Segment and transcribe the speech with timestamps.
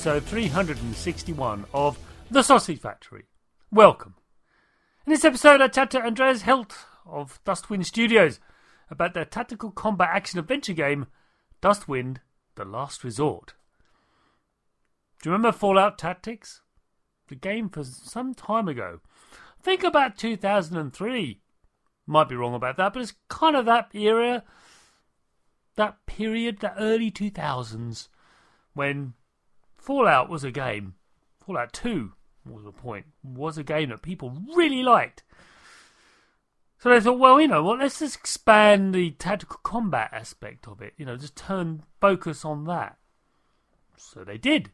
[0.00, 1.98] Episode 361 of
[2.30, 3.24] The Sausage Factory.
[3.70, 4.14] Welcome.
[5.04, 8.40] In this episode, I chat to Andreas Heldt of Dustwind Studios
[8.88, 11.04] about their tactical combat action adventure game,
[11.60, 12.22] Dustwind
[12.54, 13.52] The Last Resort.
[15.20, 16.62] Do you remember Fallout Tactics?
[17.28, 19.00] The game for some time ago.
[19.34, 21.42] I think about 2003.
[22.06, 24.44] Might be wrong about that, but it's kind of that era,
[25.76, 28.08] that period, the early 2000s
[28.72, 29.12] when
[29.80, 30.94] Fallout was a game.
[31.44, 32.12] Fallout 2
[32.46, 35.22] was the point, was a game that people really liked.
[36.78, 40.80] So they thought, well, you know what, let's just expand the tactical combat aspect of
[40.80, 40.92] it.
[40.96, 42.98] You know, just turn focus on that.
[43.96, 44.70] So they did.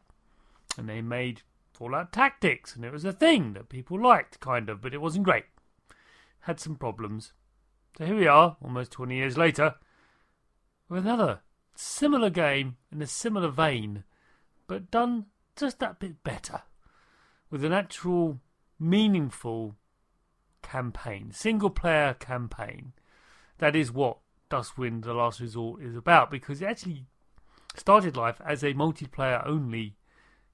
[0.77, 1.41] And they made
[1.73, 5.25] Fallout Tactics, and it was a thing that people liked, kind of, but it wasn't
[5.25, 5.45] great.
[6.41, 7.33] Had some problems.
[7.97, 9.75] So here we are, almost 20 years later,
[10.89, 11.41] with another
[11.75, 14.03] similar game in a similar vein,
[14.67, 16.61] but done just that bit better,
[17.49, 18.39] with an actual
[18.79, 19.75] meaningful
[20.61, 22.93] campaign, single player campaign.
[23.57, 24.19] That is what
[24.49, 27.05] Dustwind The Last Resort is about, because it actually
[27.75, 29.95] started life as a multiplayer only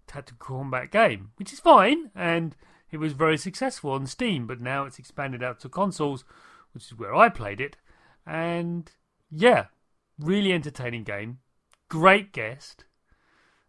[0.07, 2.55] tactical combat game, which is fine, and
[2.91, 6.23] it was very successful on Steam, but now it's expanded out to consoles,
[6.73, 7.77] which is where I played it,
[8.25, 8.91] and
[9.31, 9.65] yeah,
[10.19, 11.39] Really entertaining game.
[11.89, 12.85] Great guest.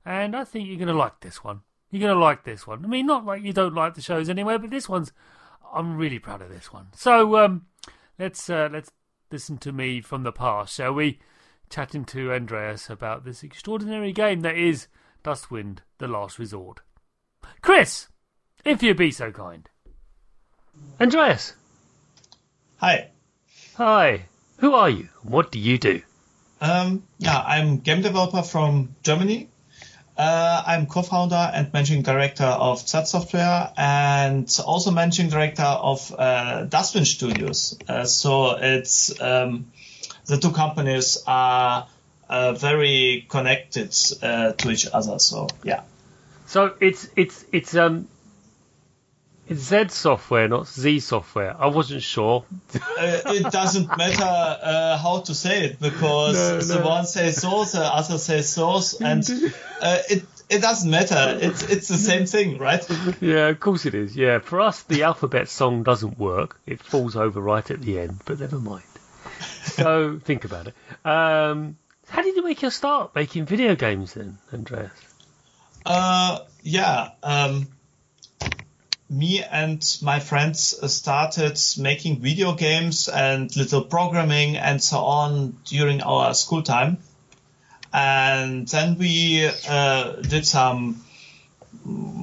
[0.04, 1.60] And I think you're going to like this one.
[1.90, 2.84] You're going to like this one.
[2.84, 5.12] I mean, not like you don't like the shows anyway, but this one's.
[5.72, 6.88] I'm really proud of this one.
[6.94, 7.66] So um,
[8.18, 8.90] let's uh, let's
[9.30, 11.20] listen to me from the past, shall we?
[11.70, 14.88] Chatting to Andreas about this extraordinary game that is
[15.22, 16.80] Dustwind: The Last Resort.
[17.62, 18.08] Chris,
[18.64, 19.68] if you'd be so kind.
[21.00, 21.54] Andreas.
[22.78, 23.10] Hi.
[23.76, 24.26] Hi.
[24.58, 25.08] Who are you?
[25.22, 26.02] What do you do?
[26.60, 29.48] Um, yeah, I'm game developer from Germany.
[30.16, 36.66] Uh, I'm co-founder and managing director of Z Software and also managing director of uh,
[36.68, 37.80] Dustwind Studios.
[37.88, 39.72] Uh, so it's um,
[40.26, 41.88] the two companies are
[42.28, 45.18] uh, very connected uh, to each other.
[45.18, 45.82] So yeah.
[46.46, 48.06] So it's it's it's um
[49.46, 51.54] it's Z software, not Z software.
[51.58, 52.44] I wasn't sure.
[52.74, 52.78] uh,
[53.26, 56.86] it doesn't matter uh, how to say it because no, the no.
[56.86, 59.22] one says source, the other says source, and
[59.80, 61.38] uh, it it doesn't matter.
[61.40, 62.84] It's it's the same thing, right?
[63.20, 64.16] Yeah, of course it is.
[64.16, 66.58] Yeah, for us, the alphabet song doesn't work.
[66.66, 68.84] It falls over right at the end, but never mind.
[69.64, 70.74] So think about it.
[71.06, 71.76] Um,
[72.08, 74.92] how did you make your start making video games then, Andreas?
[75.84, 77.10] Uh, yeah.
[77.22, 77.68] Um,
[79.08, 86.02] me and my friends started making video games and little programming and so on during
[86.02, 86.98] our school time.
[87.92, 91.04] And then we uh, did some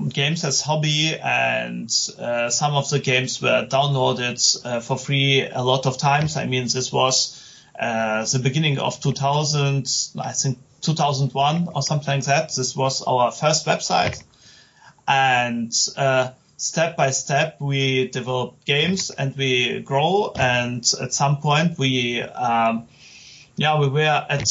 [0.09, 1.89] games as hobby and
[2.19, 6.35] uh, some of the games were downloaded uh, for free a lot of times.
[6.35, 7.37] I mean, this was
[7.79, 9.87] uh, the beginning of 2000,
[10.19, 12.53] I think 2001 or something like that.
[12.55, 14.21] This was our first website.
[15.07, 16.31] And uh,
[16.61, 20.35] step by step we develop games and we grow.
[20.37, 22.87] And at some point we um,
[23.55, 24.47] yeah we were at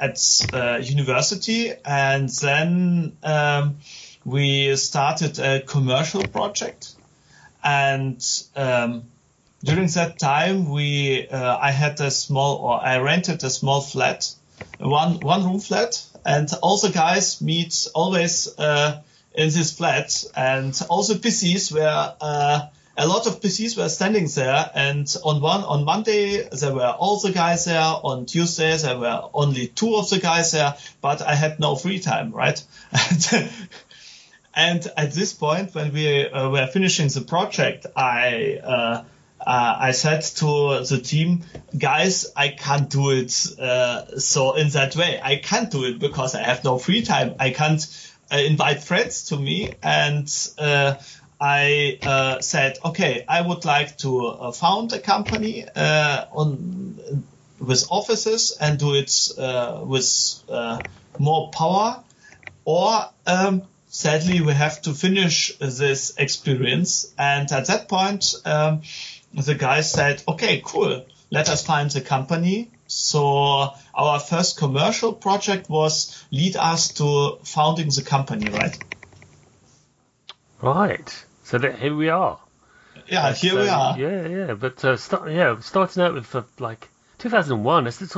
[0.00, 0.18] at
[0.52, 3.76] uh, university, and then um,
[4.24, 6.94] we started a commercial project.
[7.62, 8.24] And
[8.56, 9.04] um,
[9.62, 14.34] during that time, we uh, I had a small or I rented a small flat,
[14.78, 19.02] one one room flat, and all the guys meet always uh,
[19.34, 22.14] in this flat, and all the PCs were.
[22.20, 26.94] Uh, a lot of PCs were standing there, and on one on Monday there were
[26.98, 27.80] all the guys there.
[27.80, 32.00] On Tuesday there were only two of the guys there, but I had no free
[32.00, 32.62] time, right?
[34.54, 39.04] and at this point, when we uh, were finishing the project, I uh,
[39.46, 41.44] uh, I said to the team,
[41.76, 45.18] guys, I can't do it uh, so in that way.
[45.22, 47.36] I can't do it because I have no free time.
[47.38, 47.80] I can't
[48.32, 50.28] uh, invite friends to me and
[50.58, 50.94] uh,
[51.40, 57.24] I uh, said, okay, I would like to uh, found a company uh, on
[57.58, 60.42] with offices and do it uh, with
[61.18, 62.02] more power,
[62.64, 67.12] or um, sadly we have to finish this experience.
[67.18, 68.82] And at that point, um,
[69.34, 72.70] the guy said, okay, cool, let us find the company.
[72.90, 78.76] So our first commercial project was lead us to founding the company, right?
[80.60, 81.24] Right.
[81.44, 82.40] So that here we are.
[83.06, 83.98] Yeah, That's, here we uh, are.
[83.98, 84.54] Yeah, yeah.
[84.54, 86.88] But uh, start, yeah, starting out with uh, like
[87.18, 87.84] 2001.
[87.84, 88.16] That's, that's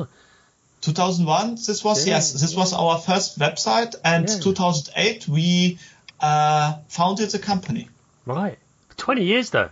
[0.81, 1.57] 2001.
[1.57, 2.33] This was yeah, yes.
[2.33, 2.59] This yeah.
[2.59, 4.39] was our first website, and yeah.
[4.39, 5.79] 2008 we
[6.19, 7.91] uh, founded the company.
[8.25, 8.59] Right.
[8.97, 9.69] 20 years though.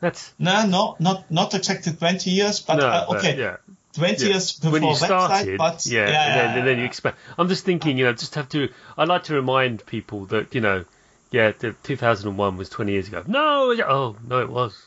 [0.00, 3.32] That's no, no, not not exactly 20 years, but no, uh, okay.
[3.32, 3.56] But, yeah.
[3.94, 6.84] 20 years before when you started, website, but yeah, yeah, and then, and then you
[6.84, 7.18] expect.
[7.38, 8.68] I'm just thinking, you know, just have to.
[8.96, 10.84] I like to remind people that you know
[11.32, 13.24] yeah, the 2001 was 20 years ago.
[13.26, 14.86] No, oh no, it was.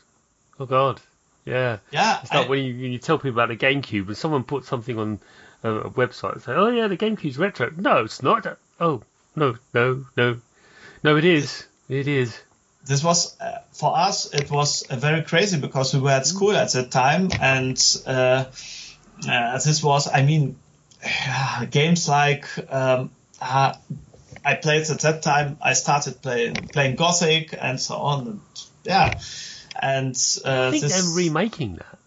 [0.58, 1.00] Oh God,
[1.44, 1.78] yeah.
[1.90, 2.20] Yeah.
[2.22, 4.68] It's like I, when, you, when you tell people about the GameCube and someone puts
[4.68, 5.18] something on
[5.64, 8.46] a, a website and say, "Oh yeah, the GameCube's retro." No, it's not.
[8.80, 9.02] Oh
[9.34, 10.38] no, no, no,
[11.02, 11.66] no, it is.
[11.88, 12.40] It is.
[12.84, 14.32] This was uh, for us.
[14.32, 17.76] It was uh, very crazy because we were at school at that time, and
[18.06, 18.44] uh,
[19.28, 20.56] uh this was, I mean,
[21.70, 23.10] games like um,
[23.40, 23.74] uh,
[24.44, 25.58] I played at that time.
[25.60, 28.26] I started playing playing Gothic and so on.
[28.26, 28.40] And,
[28.84, 29.20] yeah,
[29.80, 30.92] and uh, I think this...
[30.92, 31.98] they're remaking that.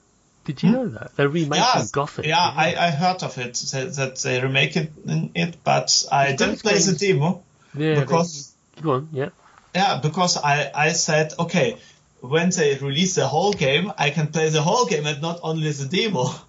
[0.45, 0.75] Did you hmm?
[0.75, 2.25] know that they're remaking yeah, Gothic?
[2.25, 2.53] Yeah, yeah.
[2.55, 4.91] I, I heard of it that, that they remake it,
[5.35, 7.43] it but I didn't play the demo
[7.75, 9.29] yeah, because they, go on, yeah.
[9.75, 11.77] Yeah, because I I said okay,
[12.21, 15.71] when they release the whole game, I can play the whole game and not only
[15.71, 16.29] the demo.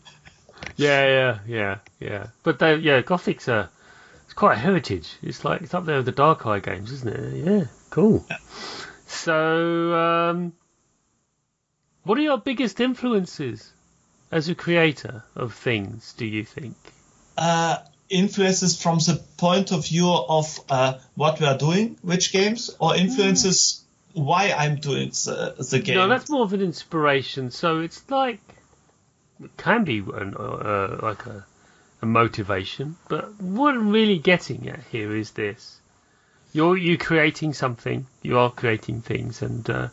[0.76, 2.26] Yeah, yeah, yeah, yeah.
[2.42, 3.70] But they, yeah, Gothic's a
[4.30, 5.16] it's quite a heritage.
[5.22, 7.44] It's like it's up there with the Dark Eye games, isn't it?
[7.44, 8.24] Yeah, cool.
[8.30, 8.36] Yeah.
[9.06, 10.52] So, um,
[12.04, 13.72] what are your biggest influences
[14.30, 16.14] as a creator of things?
[16.16, 16.76] Do you think?
[17.36, 17.78] Uh,
[18.08, 22.94] influences from the point of view of uh, what we are doing, which games, or
[22.94, 23.84] influences
[24.14, 24.24] mm.
[24.24, 25.96] why I'm doing the, the game.
[25.96, 27.50] No, that's more of an inspiration.
[27.50, 28.40] So it's like
[29.56, 31.44] can be an, uh, like a
[32.02, 32.96] a motivation.
[33.08, 35.80] But what I'm really getting at here is this:
[36.52, 39.88] you're you creating something, you are creating things, and uh,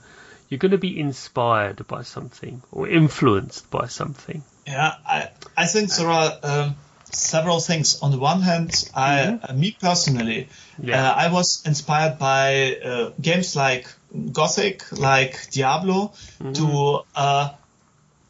[0.49, 4.43] you're going to be inspired by something or influenced by something.
[4.65, 6.37] Yeah, I I think there are.
[6.43, 6.75] Um,
[7.09, 8.01] several things.
[8.01, 9.45] On the one hand, I, mm-hmm.
[9.49, 11.09] uh, me personally, yeah.
[11.09, 13.87] uh, I was inspired by uh, games like
[14.33, 16.51] Gothic, like Diablo, mm-hmm.
[16.51, 17.49] to uh,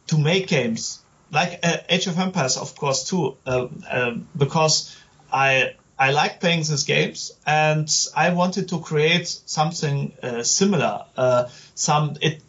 [0.08, 1.00] to make games
[1.32, 4.96] like uh, Age of Empires, of course, too, uh, uh, because
[5.32, 11.06] I I like playing these games and I wanted to create something uh, similar.
[11.16, 12.42] Uh, some it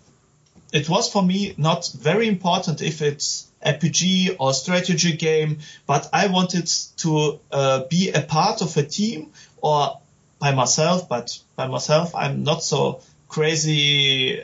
[0.73, 6.27] it was for me not very important if it's RPG or strategy game, but I
[6.29, 6.67] wanted
[6.99, 9.99] to uh, be a part of a team or
[10.39, 11.09] by myself.
[11.09, 14.41] But by myself, I'm not so crazy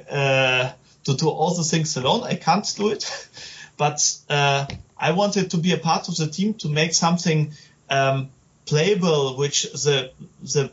[1.04, 2.24] to do all the things alone.
[2.24, 3.04] I can't do it.
[3.76, 4.66] But uh,
[4.96, 7.52] I wanted to be a part of the team to make something
[7.90, 8.30] um,
[8.66, 10.12] playable, which the
[10.42, 10.70] the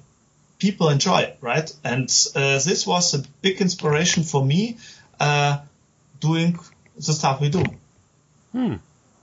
[0.59, 1.73] people enjoy, right?
[1.83, 4.77] And uh, this was a big inspiration for me
[5.19, 5.59] uh,
[6.19, 6.59] doing
[6.95, 7.63] the stuff we do.
[8.51, 8.75] Hmm.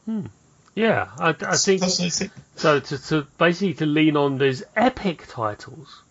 [0.05, 0.27] Hmm.
[0.75, 2.81] Yeah, I, I think so.
[2.81, 6.03] To, to basically to lean on those epic titles,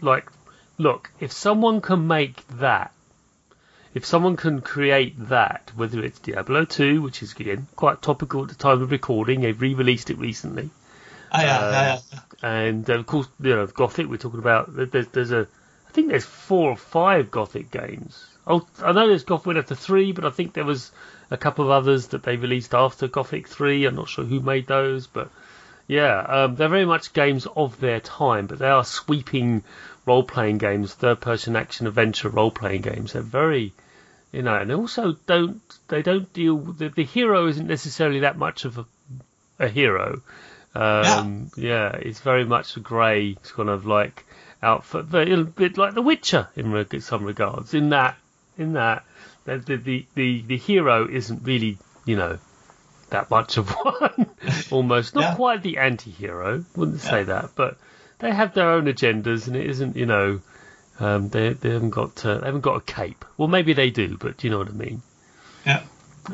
[0.00, 0.30] like,
[0.78, 2.92] look, if someone can make that
[3.94, 8.48] if someone can create that, whether it's Diablo 2, which is again quite topical at
[8.48, 10.70] the time of recording, they've re-released it recently.
[11.32, 12.20] Oh, yeah, uh, yeah, yeah.
[12.42, 14.08] And uh, of course, you know, Gothic.
[14.08, 14.66] We're talking about.
[14.68, 15.46] There's, there's a,
[15.88, 18.24] I think there's four or five Gothic games.
[18.46, 20.90] Oh, I know there's Gothic after three, but I think there was
[21.30, 23.86] a couple of others that they released after Gothic three.
[23.86, 25.30] I'm not sure who made those, but
[25.86, 29.62] Yeah, um, they're very much games of their time, but they are sweeping
[30.06, 33.12] role-playing games, third-person action adventure role-playing games.
[33.12, 33.72] They're very,
[34.34, 38.64] you know, and also don't they don't deal the, the hero isn't necessarily that much
[38.64, 38.86] of a,
[39.60, 40.22] a hero.
[40.74, 41.92] Um, yeah.
[41.92, 44.26] yeah, it's very much a grey kind of like
[44.60, 47.74] outfit, but a bit like The Witcher in some regards.
[47.74, 48.16] In that,
[48.58, 49.04] in that,
[49.44, 52.38] the the the, the hero isn't really, you know,
[53.10, 54.30] that much of one.
[54.72, 55.34] Almost not yeah.
[55.36, 56.64] quite the anti-hero.
[56.74, 57.10] Wouldn't yeah.
[57.10, 57.76] say that, but
[58.18, 60.40] they have their own agendas, and it isn't, you know,
[61.00, 63.24] um, they they haven't got uh, they haven't got a cape.
[63.36, 65.02] Well, maybe they do, but you know what I mean.
[65.66, 65.82] Yeah.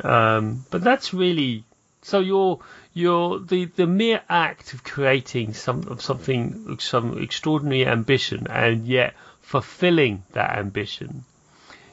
[0.02, 1.64] Um, but that's really
[2.02, 2.20] so.
[2.20, 2.60] You're
[2.92, 9.14] you're the the mere act of creating some of something some extraordinary ambition and yet
[9.40, 11.24] fulfilling that ambition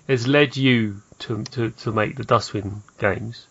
[0.07, 3.47] has led you to to, to make the Dustwind games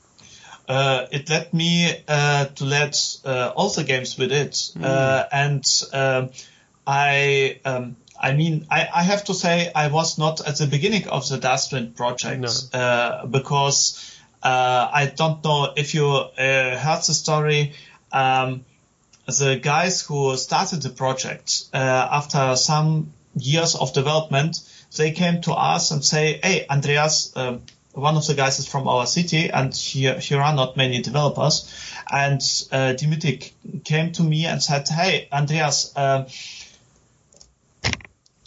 [0.69, 5.29] uh, it led me uh, to let uh, also games with it, mm.
[5.33, 6.31] and um,
[6.87, 7.61] I.
[7.65, 11.29] Um, I mean, I, I, have to say I was not at the beginning of
[11.29, 12.79] the Dustwind project no.
[12.79, 17.75] Uh, because uh, I don't know if you heard the story.
[18.13, 18.65] Um,
[19.27, 24.59] the guys who started the project after some years of development,
[24.97, 28.87] they came to us and say, "Hey, Andreas, um, one of the guys is from
[28.89, 31.71] our city, and here here are not many developers.
[32.11, 33.53] And uh, Dimitri
[33.85, 35.93] came to me and said, "Hey, Andreas."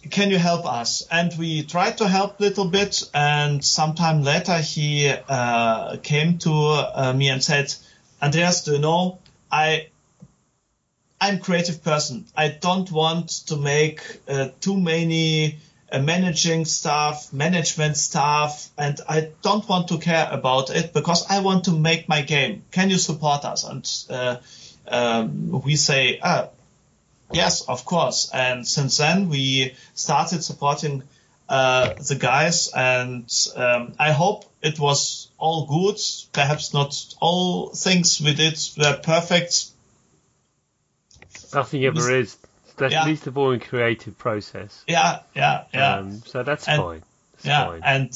[0.10, 1.06] Can you help us?
[1.12, 3.04] And we tried to help a little bit.
[3.14, 7.74] And sometime later, he uh, came to uh, me and said,
[8.22, 9.20] "Andreas, do you know
[9.52, 9.88] I
[11.22, 12.26] I'm a creative person.
[12.36, 15.58] I don't want to make uh, too many
[15.92, 21.42] uh, managing staff, management staff, and I don't want to care about it because I
[21.42, 22.64] want to make my game.
[22.72, 23.66] Can you support us?
[23.66, 24.38] And uh,
[24.88, 26.50] um, we say, ah,
[27.32, 28.30] yes, of course.
[28.34, 31.04] And since then, we started supporting
[31.48, 36.00] uh, the guys, and um, I hope it was all good.
[36.32, 39.72] Perhaps not all things we did were perfect.
[41.54, 42.38] Nothing ever is
[42.80, 43.06] that's yeah.
[43.06, 44.84] least of all in creative process.
[44.88, 45.96] Yeah, yeah, yeah.
[45.96, 47.04] Um, so that's and, fine.
[47.34, 47.82] That's yeah, fine.
[47.84, 48.16] and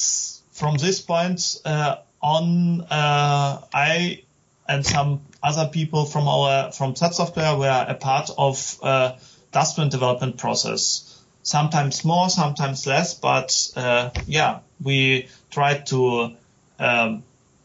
[0.51, 4.24] from this point uh, on, uh, I
[4.67, 9.17] and some other people from our from that software were a part of uh,
[9.51, 11.09] development process.
[11.43, 16.35] Sometimes more, sometimes less, but uh, yeah, we tried to
[16.79, 17.23] um,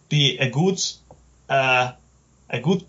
[0.08, 0.80] be a good
[1.49, 1.92] uh,
[2.50, 2.85] a good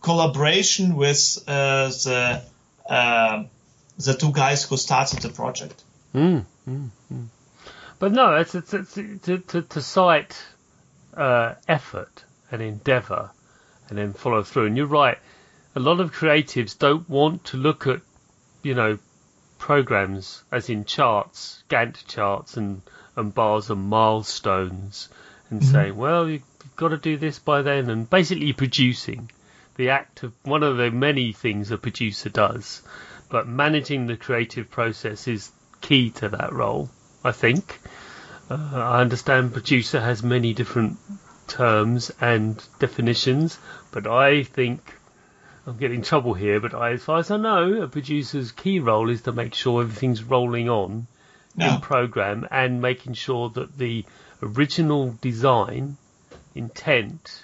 [0.00, 2.42] collaboration with uh, the
[2.88, 3.44] uh,
[3.98, 5.82] the two guys who started the project.
[6.14, 7.26] Mm, mm, mm.
[7.98, 10.36] But no, it's, it's, it's to, to, to cite
[11.16, 13.30] uh, effort and endeavour
[13.88, 14.66] and then follow through.
[14.66, 15.18] And you're right,
[15.74, 18.00] a lot of creatives don't want to look at,
[18.62, 18.98] you know,
[19.58, 22.82] programs as in charts, Gantt charts and,
[23.16, 25.08] and bars and milestones
[25.50, 25.72] and mm-hmm.
[25.72, 26.42] saying, well, you've
[26.76, 29.30] got to do this by then and basically producing
[29.76, 32.82] the act of one of the many things a producer does,
[33.30, 35.50] but managing the creative process is
[35.80, 36.88] key to that role.
[37.26, 37.80] I think.
[38.48, 40.98] Uh, I understand producer has many different
[41.46, 43.58] terms and definitions,
[43.90, 44.80] but I think
[45.66, 46.60] I'm getting trouble here.
[46.60, 49.82] But I, as far as I know, a producer's key role is to make sure
[49.82, 51.06] everything's rolling on
[51.56, 51.74] no.
[51.74, 54.04] in program and making sure that the
[54.42, 55.96] original design
[56.54, 57.42] intent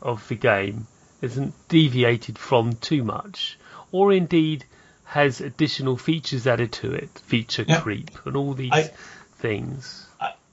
[0.00, 0.86] of the game
[1.20, 3.58] isn't deviated from too much,
[3.92, 4.64] or indeed
[5.04, 7.80] has additional features added to it, feature yeah.
[7.80, 8.90] creep, and all these I,
[9.38, 10.03] things.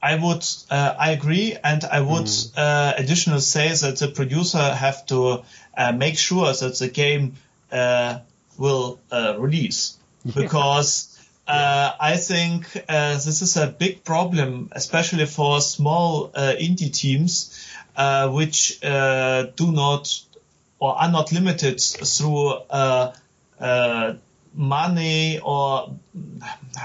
[0.01, 2.51] I would, uh, I agree, and I would mm.
[2.57, 5.43] uh, additionally say that the producer have to
[5.77, 7.35] uh, make sure that the game
[7.71, 8.19] uh,
[8.57, 9.97] will uh, release,
[10.35, 11.93] because uh, yeah.
[11.99, 17.67] I think this is a big problem, especially for small indie teams,
[18.33, 20.21] which do not
[20.81, 23.13] or are not limited through uh,
[23.59, 24.15] uh,
[24.53, 25.95] money or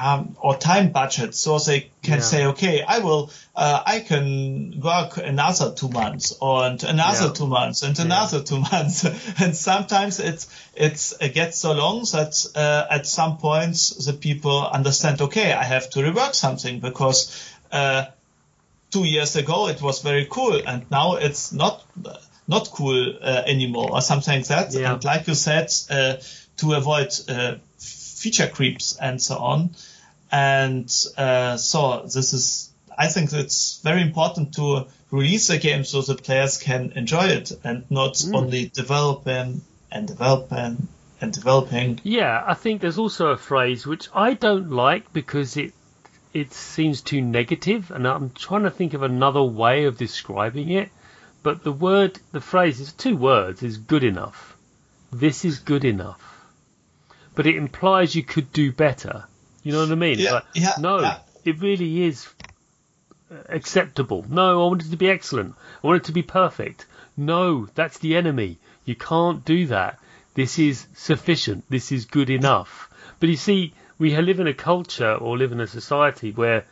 [0.01, 2.21] um, or time budget so they can yeah.
[2.21, 7.33] say okay i will uh, i can work another two months and another yeah.
[7.33, 8.45] two months and another yeah.
[8.45, 9.05] two months
[9.41, 14.65] and sometimes it's it's it gets so long that uh, at some points the people
[14.65, 18.05] understand okay i have to rework something because uh,
[18.93, 21.85] two years ago it was very cool and now it's not
[22.49, 24.75] not cool uh, anymore or something like that.
[24.75, 26.17] And like you said, uh,
[26.59, 29.71] to avoid uh, feature creeps and so on.
[30.33, 36.03] And uh, so this is, I think it's very important to release a game so
[36.03, 38.35] the players can enjoy it and not mm.
[38.35, 40.89] only develop and and developing
[41.21, 42.01] and developing.
[42.03, 45.73] Yeah, I think there's also a phrase which I don't like because it
[46.35, 50.91] it seems too negative, and I'm trying to think of another way of describing it.
[51.43, 54.57] But the word, the phrase is two words, is good enough.
[55.13, 56.36] This is good enough.
[57.37, 59.25] But it implies you could do better.
[59.63, 60.19] You know what I mean?
[60.19, 61.19] Yeah, Like, yeah, no, yeah.
[61.45, 62.27] it really is
[63.31, 64.25] uh, acceptable.
[64.29, 65.55] No, I want it to be excellent.
[65.85, 66.87] I want it to be perfect.
[67.17, 68.59] No, that's the enemy.
[68.85, 69.99] You can't do that.
[70.35, 71.65] This is sufficient.
[71.69, 72.91] This is good enough.
[73.21, 76.65] But you see, we live in a culture or live in a society where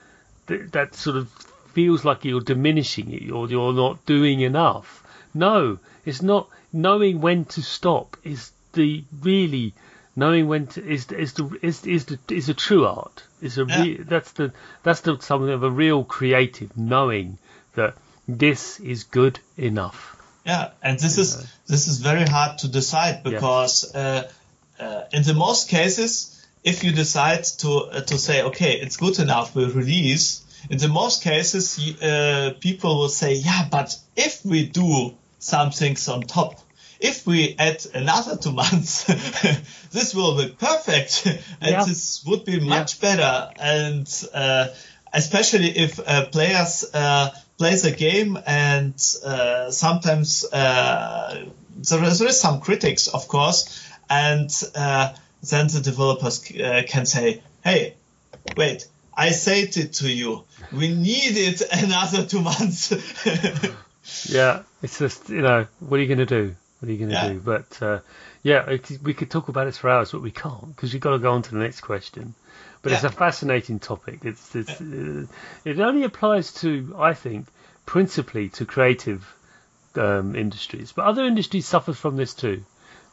[0.49, 1.31] th- that sort of
[1.73, 5.03] feels like you're diminishing it or you're not doing enough.
[5.35, 6.49] No, it's not.
[6.73, 9.73] Knowing when to stop is the really
[10.17, 13.23] knowing when to is is the is is the is a true art.
[13.41, 14.53] Is a re, that's the
[14.83, 17.39] that's the something of a real creative knowing
[17.75, 17.95] that
[18.27, 20.17] this is good enough.
[20.47, 24.31] Yeah, and this is this is very hard to decide because uh,
[24.79, 29.19] uh, in the most cases, if you decide to uh, to say okay, it's good
[29.19, 30.43] enough, we'll release.
[30.71, 36.09] In the most cases, uh, people will say, yeah, but if we do some things
[36.09, 36.59] on top,
[37.01, 39.05] if we add another two months,
[39.91, 41.27] this will be perfect,
[41.61, 41.85] and Yeah.
[41.85, 43.51] this would be much better.
[43.59, 44.69] And uh,
[45.13, 51.47] especially if uh, players uh, play the game, and uh, sometimes uh,
[51.77, 55.13] there, is, there is some critics, of course, and uh,
[55.51, 57.95] then the developers uh, can say, "Hey,
[58.57, 58.87] wait."
[59.17, 60.43] I said it to you.
[60.73, 62.91] We needed another two months.
[64.29, 66.57] Yeah, it's just you know what are you going to do?
[66.85, 67.33] What are you going to Yeah.
[67.33, 67.41] do?
[67.41, 68.01] But uh,
[68.43, 71.13] yeah, it, we could talk about it for hours, but we can't because we've got
[71.13, 72.35] to go on to the next question.
[72.83, 74.19] But it's a fascinating topic.
[74.23, 75.25] It's, it's uh,
[75.65, 77.47] it only applies to I think
[77.87, 79.35] principally to creative
[79.95, 82.63] um, industries, but other industries suffer from this too.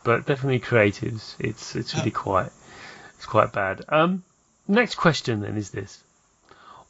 [0.04, 2.51] But definitely creatives, it's it's really quite
[3.16, 3.86] it's quite bad.
[3.88, 4.24] Um,
[4.68, 6.03] next question then is this: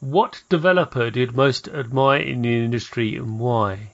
[0.00, 3.92] What developer do you most admire in the industry and why?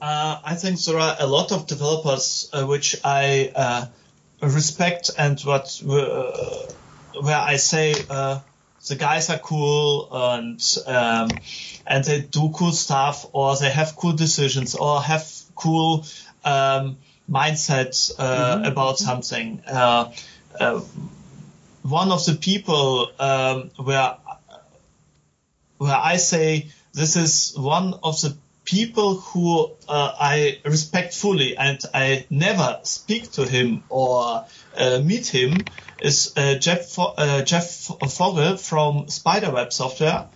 [0.00, 3.86] Uh, I think there are a lot of developers uh, which I uh,
[4.40, 6.72] respect and what uh,
[7.20, 8.38] where I say uh,
[8.86, 11.30] the guys are cool and um,
[11.84, 16.06] and they do cool stuff or they have cool decisions or have cool
[16.44, 19.60] um, mindset uh, about something.
[19.66, 20.12] Uh,
[20.60, 20.80] uh,
[21.82, 24.16] one of the people um, where
[25.78, 28.36] where I say this is one of the
[28.68, 34.44] people who uh, I respect fully and I never speak to him or
[34.76, 35.64] uh, meet him
[36.02, 40.26] is uh, Jeff Fo- uh, Jeff Vogel from Spiderweb Software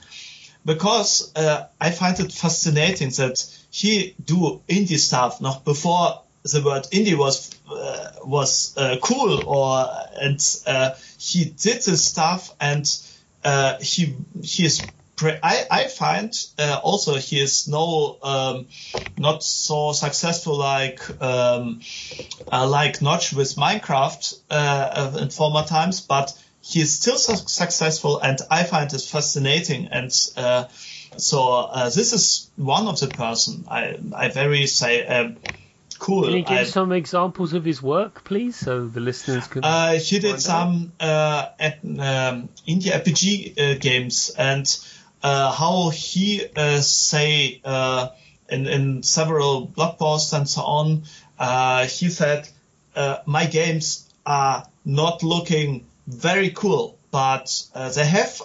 [0.64, 6.84] because uh, I find it fascinating that he do indie stuff noch before the word
[6.84, 9.86] indie was uh, was cool or
[10.20, 10.40] and
[11.18, 12.86] he did this stuff and
[13.80, 14.88] he he is
[15.22, 18.66] pre- I, I find uh, also he is no um,
[19.16, 21.80] not so successful like um,
[22.50, 28.18] uh, like Notch with Minecraft uh, in former times, but he is still su- successful,
[28.20, 29.88] and I find it fascinating.
[29.88, 30.64] And uh,
[31.16, 35.36] so uh, this is one of the person I I very say um,
[35.98, 36.24] cool.
[36.24, 39.64] Can you give I- some examples of his work, please, so the listeners can?
[39.64, 44.91] uh, he did some uh, at, um, indie RPG uh, games and uh,
[45.22, 48.08] how he uh, say uh,
[48.48, 51.02] in, in several blog posts and so on.
[51.38, 52.48] Uh, he said,
[52.94, 58.40] uh, "My games are not looking very cool, but uh, they have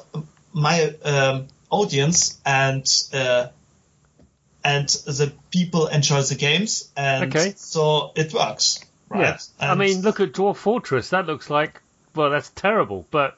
[0.54, 3.48] my um, audience and." Uh,
[4.64, 7.54] and the people enjoy the games, and Okay.
[7.56, 9.22] so it works, right?
[9.22, 9.72] yeah.
[9.72, 11.12] I mean, look at Dwarf Fortress.
[11.12, 11.82] That looks like
[12.16, 13.38] well, that's terrible, but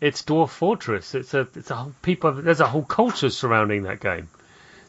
[0.00, 1.14] it's Dwarf Fortress.
[1.14, 2.32] It's a it's a whole people.
[2.32, 4.28] There's a whole culture surrounding that game.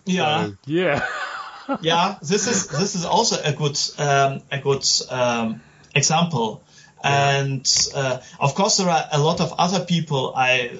[0.06, 1.08] yeah, So, yeah.
[1.82, 2.15] yeah.
[2.22, 5.62] This is this is also a good um, a good um,
[5.94, 6.63] example,
[7.04, 10.78] and uh, of course there are a lot of other people I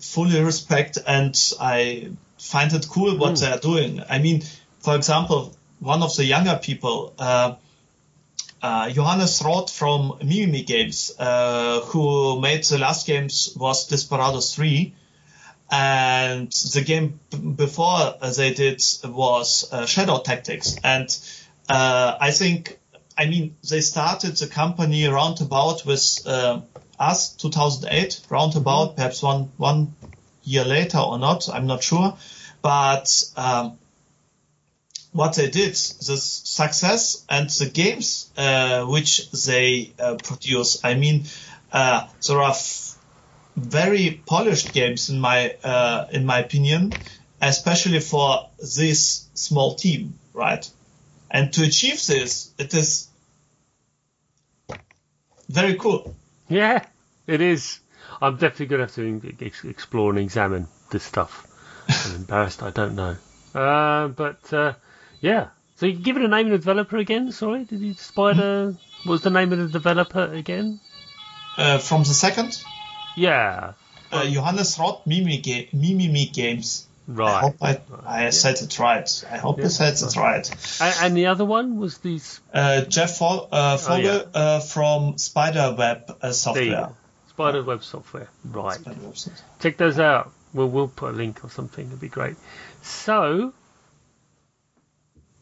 [0.00, 4.02] fully respect and I find it cool what they're doing.
[4.08, 4.42] I mean,
[4.80, 7.14] for example, one of the younger people.
[7.18, 7.56] Uh,
[8.62, 14.94] uh, Johannes Roth from Mimimi Games, uh, who made the last games was Desperados 3,
[15.70, 17.20] and the game
[17.56, 20.76] before they did was uh, Shadow Tactics.
[20.82, 21.08] And
[21.68, 22.78] uh, I think,
[23.16, 26.62] I mean, they started the company roundabout with uh,
[26.98, 29.94] us, 2008, roundabout, perhaps one one
[30.42, 32.16] year later or not, I'm not sure.
[32.62, 33.78] But um,
[35.12, 40.84] what they did, the success and the games uh, which they uh, produce.
[40.84, 41.24] I mean,
[41.72, 42.94] uh, there are f-
[43.56, 46.96] very polished games in my uh, in my opinion,
[47.40, 50.68] especially for this small team, right?
[51.30, 53.08] And to achieve this, it is
[55.48, 56.14] very cool.
[56.48, 56.84] Yeah,
[57.26, 57.80] it is.
[58.20, 61.46] I'm definitely going to have to explore and examine this stuff.
[61.88, 63.16] I'm embarrassed, I don't know.
[63.54, 64.74] Uh, but uh,
[65.20, 67.32] yeah, so you can give it a name of the developer again.
[67.32, 68.76] Sorry, did you Spider?
[69.04, 70.80] What was the name of the developer again?
[71.56, 72.62] Uh, from the second,
[73.16, 73.72] Yeah,
[74.12, 76.86] uh, Johannes Roth, Mimi, Ga- Mimimi Games.
[77.18, 79.24] I hope I, I said it right.
[79.30, 80.46] I hope I said it right.
[80.80, 85.16] And, and the other one was these Uh, Jeff Fo- uh, Vogel Oh, uh, from
[85.16, 86.64] Spiderweb uh, software.
[86.66, 86.90] the
[87.30, 88.28] Spiderweb software.
[88.44, 88.78] Right.
[88.78, 89.46] Spiderweb software.
[89.60, 90.32] Check those out.
[90.52, 91.86] We'll we'll put a link or something.
[91.86, 92.36] It'd be great.
[92.82, 93.54] So,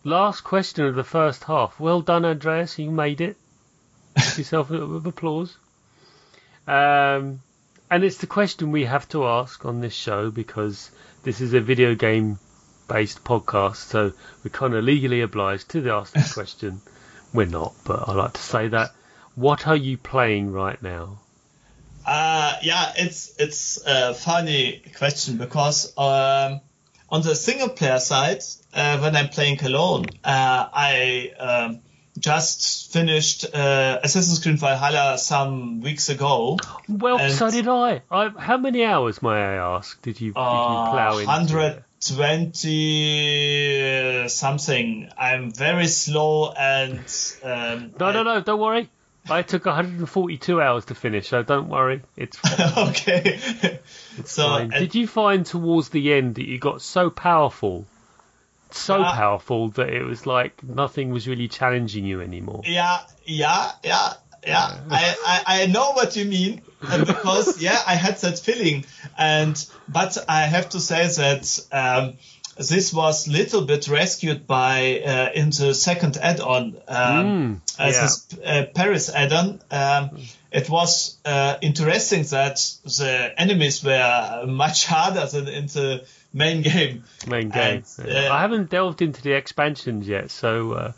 [0.06, 1.78] last question of the first half.
[1.80, 2.78] Well done, Andreas.
[2.78, 3.36] You made it.
[4.14, 5.56] Give yourself a little bit of applause.
[6.66, 7.40] Um,
[7.90, 10.90] and it's the question we have to ask on this show because
[11.24, 12.38] this is a video game
[12.88, 16.80] based podcast, so we're kind of legally obliged to ask this question.
[17.34, 18.92] We're not, but I like to say that.
[19.34, 21.18] What are you playing right now?
[22.06, 26.60] Uh, yeah, it's it's a funny question because um,
[27.08, 28.42] on the single player side,
[28.74, 31.80] uh, when I'm playing alone, uh, I um,
[32.18, 36.56] just finished uh, Assassin's Creed Valhalla some weeks ago.
[36.88, 38.02] Well, so did I.
[38.10, 38.28] I.
[38.36, 41.58] How many hours, may I ask, did you, did you Uh, plow into?
[41.60, 41.82] it?
[42.76, 45.08] 120 something.
[45.18, 46.98] I'm very slow and
[47.42, 48.40] um, No, I- no, no.
[48.40, 48.88] Don't worry.
[49.28, 52.02] I took 142 hours to finish, so don't worry.
[52.16, 52.38] It's,
[52.76, 53.40] okay.
[54.24, 54.70] so fine.
[54.70, 57.86] Did you find towards the end that you got so powerful,
[58.70, 59.12] so Yeah.
[59.12, 62.62] powerful that it was like nothing was really challenging you anymore?
[62.64, 64.12] Yeah, yeah, yeah,
[64.46, 64.80] yeah.
[64.90, 68.84] I, I, I know what you mean uh, because yeah, I had that feeling,
[69.18, 69.56] and
[69.88, 72.14] but I have to say that um,
[72.56, 78.00] this was little bit rescued by uh, in the second add-on, um, Mm, as yeah.
[78.02, 79.60] this uh, Paris add-on.
[79.70, 80.18] Um,
[80.50, 87.04] it was uh, interesting that the enemies were much harder than in the main game.
[87.26, 87.84] main game.
[87.98, 88.30] And, Yeah.
[88.30, 90.92] uh, I haven't delved into the expansions yet, so uh,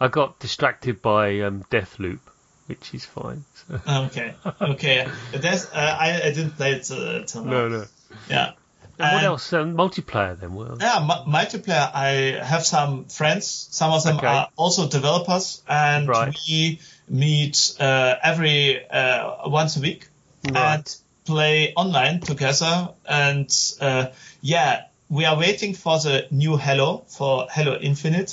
[0.00, 2.18] I got distracted by um, Deathloop,
[2.66, 3.44] which is fine.
[3.68, 3.80] So.
[4.06, 5.06] Okay, okay.
[5.32, 7.50] That's, uh, I, I didn't play it uh, till now.
[7.50, 7.84] No, no.
[8.28, 8.52] Yeah.
[8.98, 9.52] And what else?
[9.52, 10.54] Um, multiplayer then?
[10.54, 11.90] Well, Yeah, mu- multiplayer.
[11.94, 13.68] I have some friends.
[13.70, 14.26] Some of them Okay.
[14.26, 16.34] are also developers, and Right.
[16.48, 20.08] we meet uh, every uh, once a week
[20.50, 20.56] Right.
[20.78, 22.90] and play online together.
[23.06, 24.06] And uh,
[24.40, 28.32] yeah, we are waiting for the new Halo for Halo Infinite.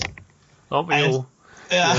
[0.71, 1.27] aren't we and- all?
[1.71, 1.95] Yeah.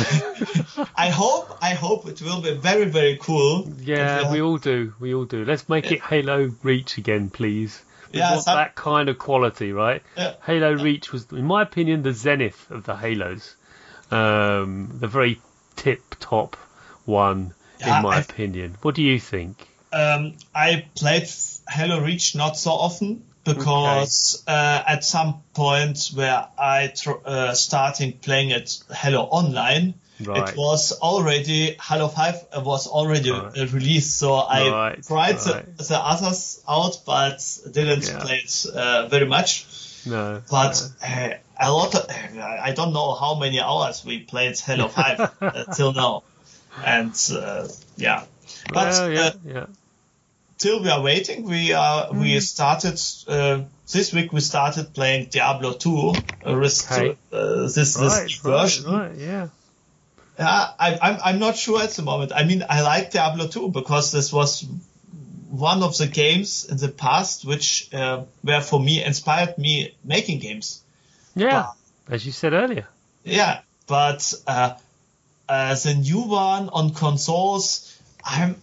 [0.96, 3.68] I hope I hope it will be very very cool.
[3.80, 4.92] Yeah, If we all do.
[5.00, 5.44] We all do.
[5.44, 7.82] Let's make it Halo Reach again, please.
[8.18, 10.02] Yeah, that kind of quality, right?
[10.16, 10.34] Yeah.
[10.44, 13.56] Halo Reach was, in my opinion, the zenith of the Halos.
[14.10, 15.40] Um, the very
[15.76, 16.56] tip top
[17.04, 18.76] one, Yeah, in my I- opinion.
[18.82, 19.66] What do you think?
[19.92, 21.28] Um, I played
[21.68, 28.12] Halo Reach not so often because uh, at some point where I tr- uh, starting
[28.18, 29.94] playing it Halo Online,
[30.26, 30.52] Right.
[30.52, 33.72] it was already Halo 5 was already Right.
[33.72, 34.18] released.
[34.18, 35.76] So I Right, tried right.
[35.76, 37.38] the, the others out, but
[37.70, 38.18] didn't Yeah.
[38.20, 39.66] play it uh, very much.
[40.06, 40.42] No.
[40.50, 45.20] But uh, a lot of, I don't know how many hours we played Halo 5
[45.40, 46.22] uh, till now.
[46.84, 48.24] And uh, yeah.
[48.68, 49.66] But well, yeah, uh, yeah.
[50.58, 52.20] till we are waiting, we are Hmm.
[52.20, 53.60] we started uh,
[53.92, 54.32] this week.
[54.32, 56.12] We started playing Diablo 2.
[56.44, 57.16] Uh, Okay.
[57.32, 58.92] uh, this this Right, right, version.
[58.92, 59.48] right, yeah.
[60.38, 62.32] Yeah, I, I'm I'm not sure at the moment.
[62.34, 64.66] I mean, I like Diablo 2 because this was
[65.50, 70.40] one of the games in the past which uh, were for me inspired me making
[70.40, 70.82] games.
[71.36, 71.68] Yeah,
[72.08, 72.86] as you said earlier.
[73.22, 74.74] Yeah, but uh,
[75.48, 78.56] uh, the new one on consoles, I'm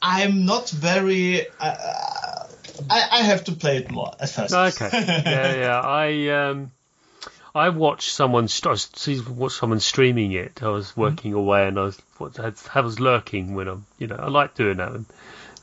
[0.00, 1.46] I'm not very.
[1.60, 2.46] Uh,
[2.90, 4.54] I I have to play it more at first.
[4.54, 4.88] Okay.
[4.92, 5.80] yeah, yeah.
[5.80, 6.70] I um,
[7.56, 8.48] I watched someone.
[8.48, 10.60] st- I was- watched someone streaming it.
[10.60, 12.02] I was working away, and I was
[12.74, 13.86] I was lurking when I'm.
[13.98, 14.90] You know, I like doing that.
[14.90, 15.06] And,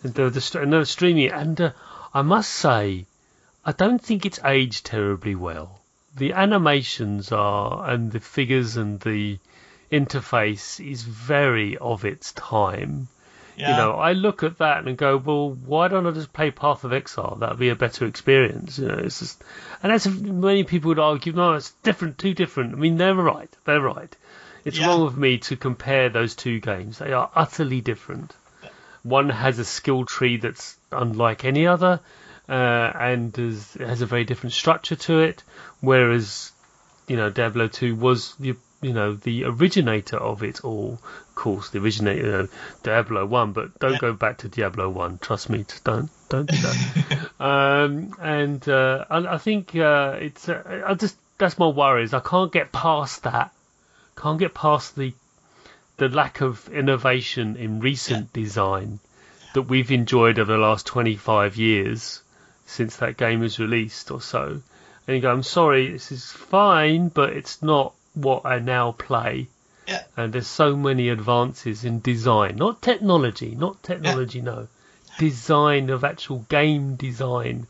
[0.01, 1.71] and they, were just, and they were streaming it, and uh,
[2.13, 3.06] I must say,
[3.65, 5.82] I don't think it's aged terribly well.
[6.15, 9.39] The animations are, and the figures and the
[9.91, 13.10] interface is very of its time.
[13.69, 16.84] You know, I look at that and go, well, why don't I just play Path
[16.84, 17.36] of Exile?
[17.39, 18.80] That'd be a better experience.
[18.80, 19.43] You know, it's just,
[19.84, 22.74] and that's many people would argue, no, it's different, too different.
[22.74, 23.50] I mean, they're right.
[23.65, 24.15] They're right.
[24.65, 24.88] It's Yeah.
[24.88, 26.97] wrong of me to compare those two games.
[27.00, 28.34] They are utterly different.
[29.04, 32.00] One has a skill tree that's unlike any other,
[32.47, 35.43] uh, and is, has a very different structure to it.
[35.80, 36.52] Whereas,
[37.08, 41.00] you know, Diablo 2 was the you know the originator of it all.
[41.30, 42.52] Of course, the originator of
[42.84, 44.00] Diablo 1, but don't Yeah.
[44.00, 45.17] go back to Diablo 1.
[45.20, 47.30] Trust me, don't don't do that.
[47.39, 52.13] um, and uh, I, I think uh, it's uh, I just that's my worries.
[52.13, 53.52] I can't get past that.
[54.15, 55.13] Can't get past the
[55.98, 59.00] the lack of innovation in recent design
[59.54, 62.22] that we've enjoyed over the last 25 years
[62.65, 64.62] since that game was released or so.
[65.08, 69.47] And you go, I'm sorry, this is fine, but it's not what I now play.
[69.88, 70.04] Yeah.
[70.15, 74.67] And there's so many advances in design, not technology, not technology, no,
[75.17, 77.67] design of actual game design.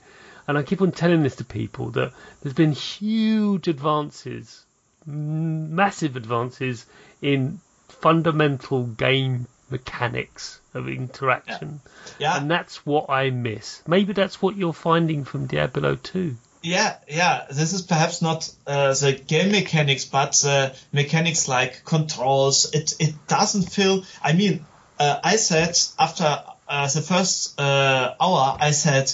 [0.47, 4.65] And I keep on telling this to people that there's been huge advances,
[5.05, 6.85] massive advances
[7.21, 11.79] in fundamental game mechanics of interaction.
[12.19, 12.37] Yeah.
[12.37, 13.81] And that's what I miss.
[13.87, 16.35] Maybe that's what you're finding from Diablo 2.
[16.61, 17.45] Yeah, yeah.
[17.49, 22.71] This is perhaps not uh, the game mechanics, but the mechanics like controls.
[22.73, 24.05] It it doesn't feel.
[24.21, 24.65] I mean,
[24.99, 29.11] uh, I said after uh, the first uh, hour, I said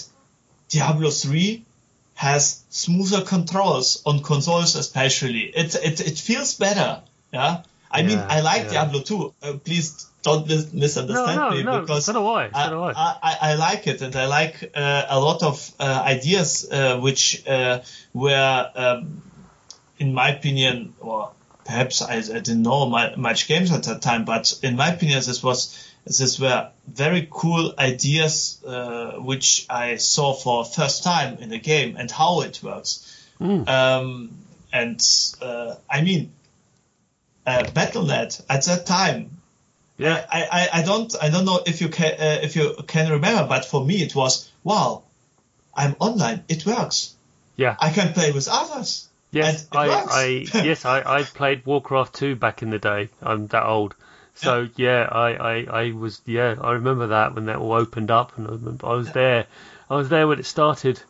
[0.70, 1.64] Diablo 3
[2.16, 5.44] has smoother controls on consoles, especially.
[5.44, 7.02] It it it feels better.
[7.32, 7.64] Yeah.
[7.92, 8.70] I mean, I like yeah.
[8.70, 9.34] Diablo 2.
[9.42, 12.82] Uh, please don't mis- misunderstand No, no, me no, because so do I, so do
[12.82, 12.92] I.
[12.92, 17.00] I, I, I like it, and I like uh, a lot of uh, ideas uh,
[17.00, 17.82] which uh,
[18.14, 19.22] were, um,
[20.00, 21.32] in my opinion, or
[21.64, 25.22] perhaps I, I didn't know my, much games at that time, but in my opinion,
[25.26, 31.52] this was this were very cool ideas uh, which I saw for first time in
[31.52, 33.04] a game and how it works.
[33.68, 34.38] Um,
[34.72, 35.06] and
[35.42, 36.32] uh, I mean,
[37.48, 39.32] uh, Battle.net at that time
[39.98, 40.24] Yeah.
[40.32, 43.48] I, I, I don't I don't know if you can uh, if you can remember,
[43.48, 45.04] but for me it was wow,
[45.74, 46.44] I'm online.
[46.48, 47.16] It works.
[47.56, 47.76] Yeah.
[47.80, 49.08] I can play with others.
[49.32, 49.88] Yes, I.
[49.90, 50.26] I
[50.64, 53.10] yes, I, I played Warcraft 2 back in the day.
[53.22, 53.96] I'm that old.
[54.36, 55.54] So yeah, I, I,
[55.86, 58.94] I was yeah, I remember that when that all opened up and I, remember- I
[58.94, 59.48] was there.
[59.90, 61.02] I was there when it started.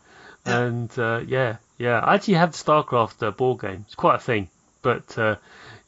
[0.46, 0.58] Yeah.
[0.60, 1.98] And uh, yeah, yeah.
[2.00, 3.84] I actually have the StarCraft uh, board game.
[3.86, 4.48] It's quite a thing.
[4.80, 5.36] But uh,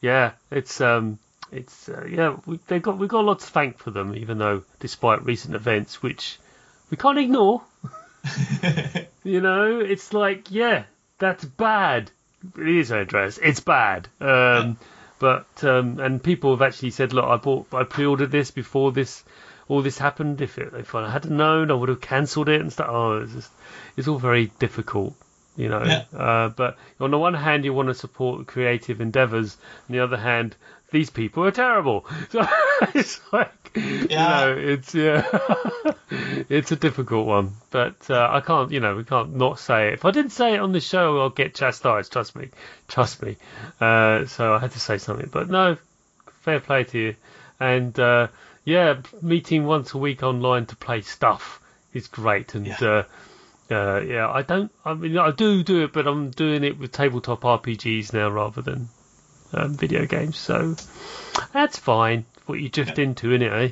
[0.01, 1.19] yeah, it's um
[1.51, 4.37] it's uh, yeah, we they got we got a lot to thank for them even
[4.37, 6.39] though despite recent events which
[6.89, 7.61] we can't ignore.
[9.23, 10.85] You know, it's like, yeah,
[11.19, 12.11] that's bad.
[12.57, 13.37] It is, Andreas.
[13.37, 14.07] It's bad.
[14.19, 14.77] Um,
[15.19, 19.23] but um, and people have actually said, look, I bought, I pre-ordered this before this,
[19.67, 20.41] all this happened.
[20.41, 22.87] If it, if I had known, I would have cancelled it and stuff.
[22.89, 23.51] Oh, it's just,
[23.95, 25.13] it's all very difficult.
[25.61, 26.03] You know, Yeah.
[26.17, 29.57] uh, but on the one hand, you want to support creative endeavors.
[29.89, 30.55] On the other hand,
[30.91, 32.05] these people are terrible.
[32.31, 32.45] So
[32.95, 34.27] it's like, you Yeah.
[34.27, 35.23] know, it's yeah,
[36.49, 37.51] it's a difficult one.
[37.69, 39.93] But uh, I can't, you know, we can't not say it.
[39.93, 42.11] If I didn't say it on the show, I'll get chastised.
[42.11, 42.49] Trust me,
[42.87, 43.37] trust me.
[43.79, 45.29] Uh, so I had to say something.
[45.31, 45.77] But no,
[46.41, 47.15] fair play to you.
[47.59, 48.27] And uh,
[48.65, 51.61] yeah, meeting once a week online to play stuff
[51.93, 52.55] is great.
[52.55, 53.03] And Yeah.
[53.71, 54.71] Uh, yeah, I don't.
[54.85, 58.61] I mean, I do do it, but I'm doing it with tabletop RPGs now rather
[58.61, 58.89] than
[59.53, 60.37] um, video games.
[60.37, 60.75] So
[61.53, 62.25] that's fine.
[62.45, 63.71] What you drift into, innit?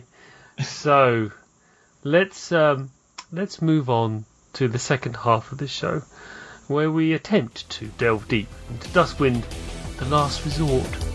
[0.59, 0.63] Eh?
[0.63, 1.31] So
[2.03, 2.91] let's um,
[3.31, 6.01] let's move on to the second half of the show,
[6.67, 9.43] where we attempt to delve deep into Dustwind,
[9.97, 11.08] The Last Resort.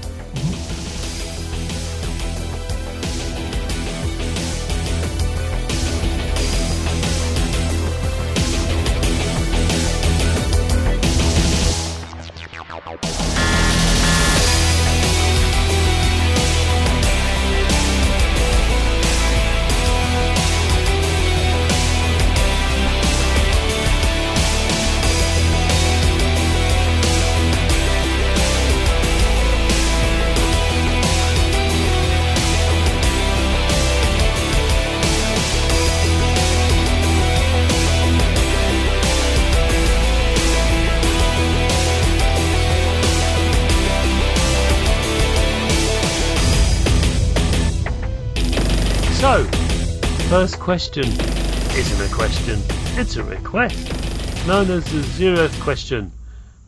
[50.44, 52.60] First question isn't a question,
[52.98, 56.12] it's a request, known as the zeroth question,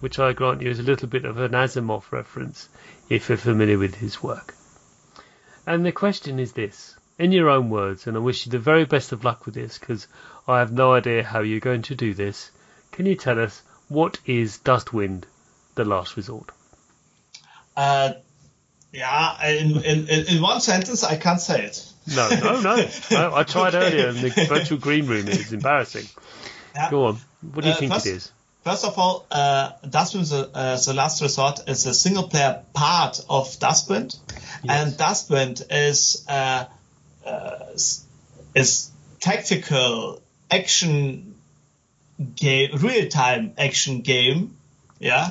[0.00, 2.70] which I grant you is a little bit of an Asimov reference
[3.10, 4.54] if you're familiar with his work.
[5.66, 8.86] And the question is this in your own words, and I wish you the very
[8.86, 10.06] best of luck with this because
[10.48, 12.50] I have no idea how you're going to do this.
[12.92, 15.24] Can you tell us what is Dustwind,
[15.74, 16.50] the last resort?
[17.76, 18.14] Uh,
[18.90, 21.92] yeah, in, in, in one sentence, I can't say it.
[22.14, 22.76] No, no, no.
[23.10, 23.86] no I tried okay.
[23.86, 26.06] earlier, in the virtual green room is embarrassing.
[26.74, 26.90] Yeah.
[26.90, 27.18] Go on.
[27.52, 28.32] What do you uh, think first, it is?
[28.64, 33.20] First of all, uh, Dustwind, the, uh, the Last Resort, is a single player part
[33.28, 34.18] of Dustwind,
[34.62, 34.68] yes.
[34.68, 36.64] and Dustwind is uh,
[37.24, 37.58] uh,
[38.54, 38.90] is
[39.20, 41.36] tactical action
[42.34, 44.56] game, real time action game,
[44.98, 45.30] yeah,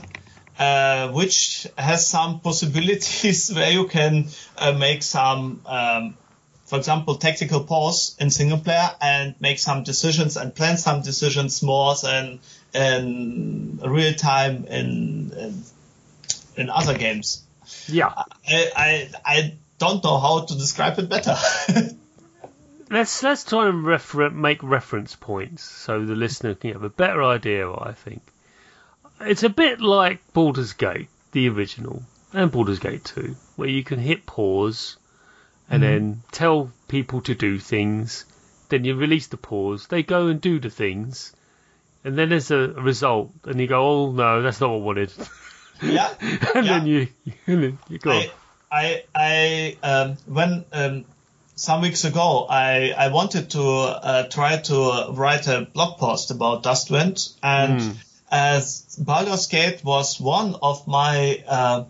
[0.60, 6.18] uh, which has some possibilities where you can uh, make some, um,
[6.66, 11.62] for example, tactical pause in single player and make some decisions and plan some decisions
[11.62, 12.40] more than
[12.74, 15.64] in real time in, in,
[16.58, 17.44] in other games.
[17.88, 18.12] Yeah,
[18.48, 21.36] I, I I don't know how to describe it better.
[22.90, 27.24] let's let's try and refer- make reference points so the listener can have a better
[27.24, 27.72] idea.
[27.72, 28.22] I think
[29.22, 34.00] it's a bit like Baldur's Gate, the original, and Baldur's Gate 2, where you can
[34.00, 34.98] hit pause
[35.70, 35.86] and mm.
[35.86, 38.26] then tell people to do things.
[38.70, 41.34] Then you release the pause, they go and do the things,
[42.04, 45.14] and then there's a result, and you go, "Oh no, that's not what I wanted."
[45.82, 46.80] Yeah, and yeah.
[46.80, 47.08] then you
[47.46, 48.12] you, you go.
[48.12, 48.32] I,
[48.72, 51.06] I, I um, when um,
[51.56, 56.64] some weeks ago, I, I wanted to uh, try to write a blog post about
[56.64, 57.96] Dustwind, and mm.
[58.32, 61.84] as Baldur's Gate was one of my uh,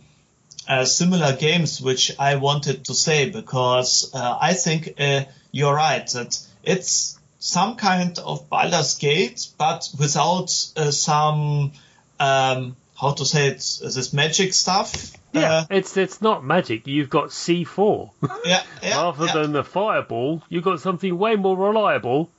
[0.67, 6.08] uh, similar games which I wanted to say because uh, I think uh, you're right
[6.12, 11.73] that it's some kind of Baldur's Gate, but without uh, some
[12.19, 15.12] um, how to say it, this magic stuff.
[15.34, 16.88] Yeah, it's it's not magic.
[16.88, 18.12] You've got C4.
[18.45, 19.34] Yeah, yeah Rather yeah.
[19.34, 22.30] than the fireball, you've got something way more reliable,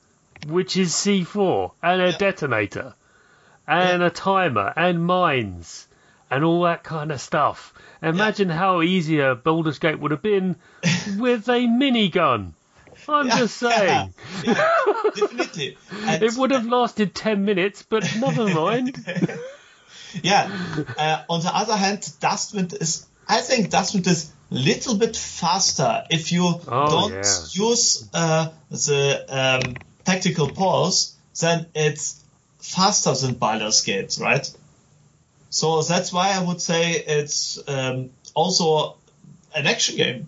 [0.47, 2.17] which is C4 and a yeah.
[2.17, 2.95] detonator,
[3.67, 5.87] and a timer and mines,
[6.29, 7.73] and all that kind of stuff.
[8.01, 10.55] Imagine how easier Baldur's Gate would have been
[11.17, 12.53] with a minigun.
[13.09, 14.13] I'm just saying.
[14.43, 15.77] definitely.
[15.91, 18.97] And, it would have lasted 10 minutes, but never mind.
[20.23, 20.49] yeah.
[20.97, 26.05] Uh, on the other hand, Dustwind is, I think Dustwind is a little bit faster
[26.09, 27.35] if you oh, don't yeah.
[27.51, 31.15] use uh, the um, tactical pause.
[31.39, 32.23] Then it's
[32.59, 34.49] faster than Baldur's Gate, right?
[35.49, 38.97] So that's why I would say it's um, also
[39.55, 40.27] an action game.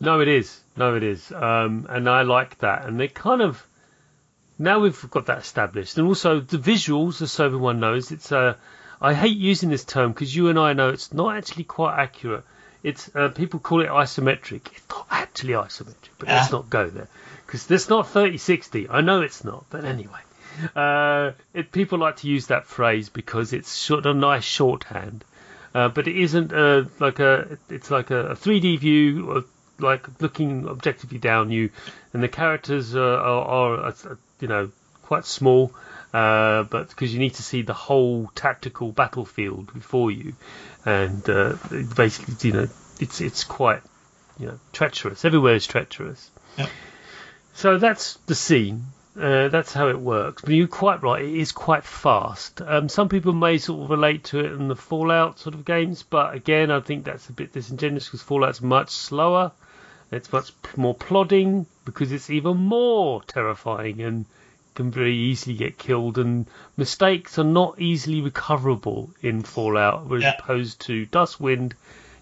[0.00, 0.60] No, it is.
[0.76, 1.30] No, it is.
[1.32, 2.86] Um, and I like that.
[2.86, 3.64] And they kind of
[4.58, 8.56] now we've got that established, and also the visuals, as so everyone knows, it's a
[9.00, 12.44] I hate using this term because you and I know it's not actually quite accurate.
[12.82, 14.68] It's uh, people call it isometric.
[14.72, 17.08] It's not actually isometric, but let's not go there
[17.46, 18.88] because it's not 3060.
[18.88, 20.20] I know it's not, but anyway,
[20.76, 25.24] uh, it, people like to use that phrase because it's sort of a nice shorthand.
[25.74, 27.58] Uh, but it isn't uh, like a.
[27.70, 29.46] It's like a, a 3D view, of,
[29.78, 31.70] like looking objectively down you,
[32.12, 34.70] and the characters are, are, are you know
[35.02, 35.72] quite small
[36.12, 40.34] uh, but because you need to see the whole tactical battlefield before you,
[40.84, 41.56] and uh,
[41.96, 42.68] basically, you know,
[43.00, 43.80] it's it's quite
[44.38, 45.24] you know treacherous.
[45.24, 46.30] Everywhere is treacherous.
[46.58, 46.68] Yep.
[47.54, 48.84] So that's the scene.
[49.18, 50.42] Uh, that's how it works.
[50.42, 51.22] But you're quite right.
[51.22, 52.62] It is quite fast.
[52.62, 56.02] Um, some people may sort of relate to it in the Fallout sort of games,
[56.02, 59.52] but again, I think that's a bit disingenuous because Fallout's much slower.
[60.10, 64.24] It's much more plodding because it's even more terrifying and
[64.74, 66.46] can very easily get killed, and
[66.76, 70.34] mistakes are not easily recoverable in Fallout, as yeah.
[70.38, 71.74] opposed to Dustwind.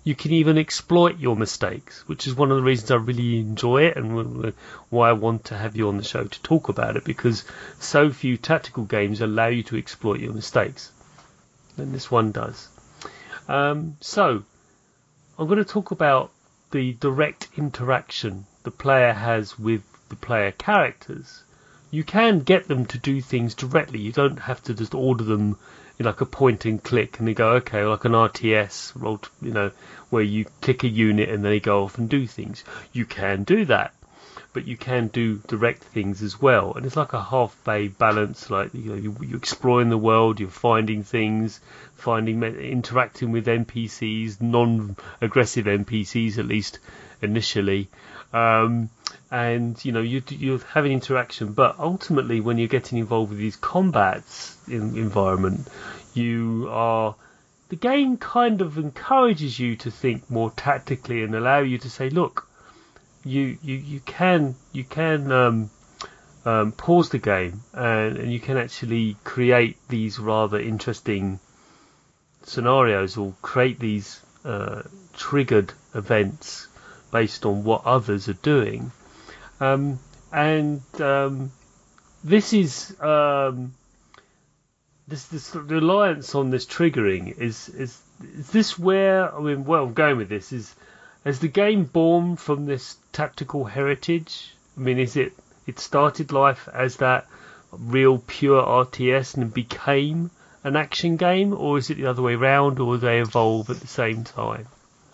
[0.03, 3.83] You can even exploit your mistakes, which is one of the reasons I really enjoy
[3.85, 4.55] it and
[4.89, 7.45] why I want to have you on the show to talk about it because
[7.79, 10.91] so few tactical games allow you to exploit your mistakes.
[11.77, 12.69] And this one does.
[13.49, 14.43] Um, so,
[15.39, 16.31] I'm going to talk about
[16.71, 21.43] the direct interaction the player has with the player characters
[21.91, 23.99] you can get them to do things directly.
[23.99, 25.59] You don't have to just order them
[25.99, 29.71] in like a point and click and they go, okay, like an RTS, you know,
[30.11, 32.65] where you click a unit and they go off and do things.
[32.93, 33.95] You can do that,
[34.53, 36.75] but you can do direct things as well.
[36.75, 40.49] And it's like a half-bay balance, like you know, you, you're exploring the world, you're
[40.49, 41.61] finding things,
[41.95, 46.79] finding, interacting with NPCs, non-aggressive NPCs at least
[47.23, 47.89] initially.
[48.33, 48.91] Um,
[49.31, 53.39] and you know you you have an interaction, but ultimately when you're getting involved with
[53.39, 55.69] these combats in, environment,
[56.15, 57.15] you are
[57.71, 62.11] the game kind of encourages you to think more tactically and allow you to say,
[62.11, 62.49] look,
[63.25, 65.71] you, you, you can you can um,
[66.45, 71.39] um, pause the game and, and you can actually create these rather interesting
[72.43, 74.83] scenarios or create these uh,
[75.15, 76.67] triggered events
[77.13, 78.91] based on what others are doing.
[79.61, 80.01] Um,
[80.33, 81.53] and um,
[82.25, 83.75] this is um,
[85.11, 88.01] this this the reliance on this triggering is is
[88.39, 90.75] is this where I mean where I'm going with this is
[91.25, 94.55] is the game born from this tactical heritage?
[94.77, 95.33] I mean, is it
[95.67, 97.27] it started life as that
[97.73, 100.31] real pure RTS and became
[100.65, 103.87] an action game, or is it the other way around, or they evolve at the
[103.87, 104.67] same time?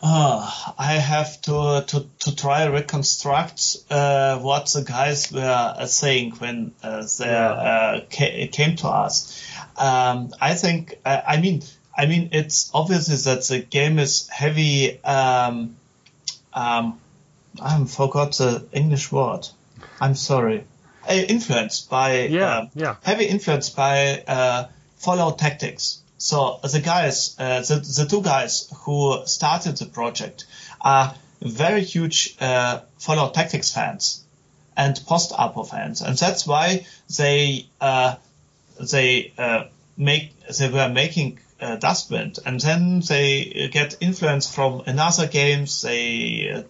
[0.03, 6.33] Uh, I have to to, to try reconstruct uh, what the guys were uh, saying
[6.39, 7.51] when uh, they Yeah.
[7.51, 9.43] uh, ca- came to us.
[9.79, 11.63] Um, I think uh, I mean
[11.97, 15.03] I mean it's obvious that the game is heavy.
[15.05, 15.77] Um,
[16.53, 17.01] um,
[17.61, 19.49] I forgot the English word.
[20.01, 20.65] I'm sorry.
[21.09, 22.97] Uh, influenced by Yeah, um, yeah.
[23.03, 24.67] heavy influenced by uh,
[24.97, 26.03] Fallout Tactics.
[26.19, 30.47] So the guys, uh, the, the two guys who started the project
[30.81, 34.25] are very huge uh, Fallout Tactics fans
[34.77, 38.17] and post-apo fans, and that's why they uh,
[38.81, 39.65] they uh,
[39.97, 45.83] make they were making uh, Dustwind, and then they get influence from another games.
[45.83, 46.63] They uh,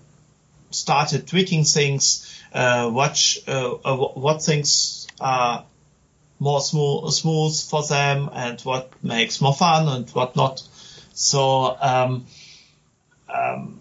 [0.71, 5.65] started tweaking things, uh, watch uh, uh, what things are
[6.39, 10.63] more smooth, smooth for them and what makes more fun and what not.
[11.15, 12.27] So um,
[13.33, 13.81] um,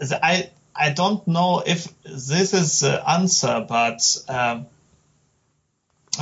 [0.00, 4.66] I I don't know if this is the answer, but um,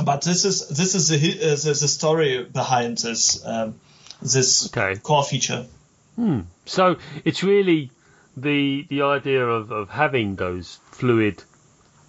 [0.05, 3.75] but this is this is the uh, the, the story behind this um,
[4.21, 4.99] this Okay.
[4.99, 5.65] core feature.
[6.65, 7.91] So it's really
[8.35, 11.43] the the idea of, of having those fluid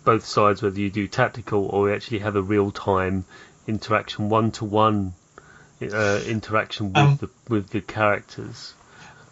[0.04, 3.24] both sides, whether you do tactical or you actually have a real time
[3.66, 5.12] interaction, one to one
[5.80, 8.74] interaction with Um, the with the characters.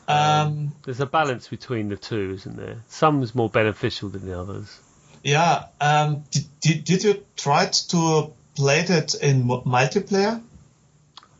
[0.08, 2.76] Um, There's a balance between the two, isn't there?
[2.88, 4.78] Some's more beneficial than the others.
[5.24, 5.64] yeah.
[5.80, 10.42] Um, did, did did you try to play it in multiplayer?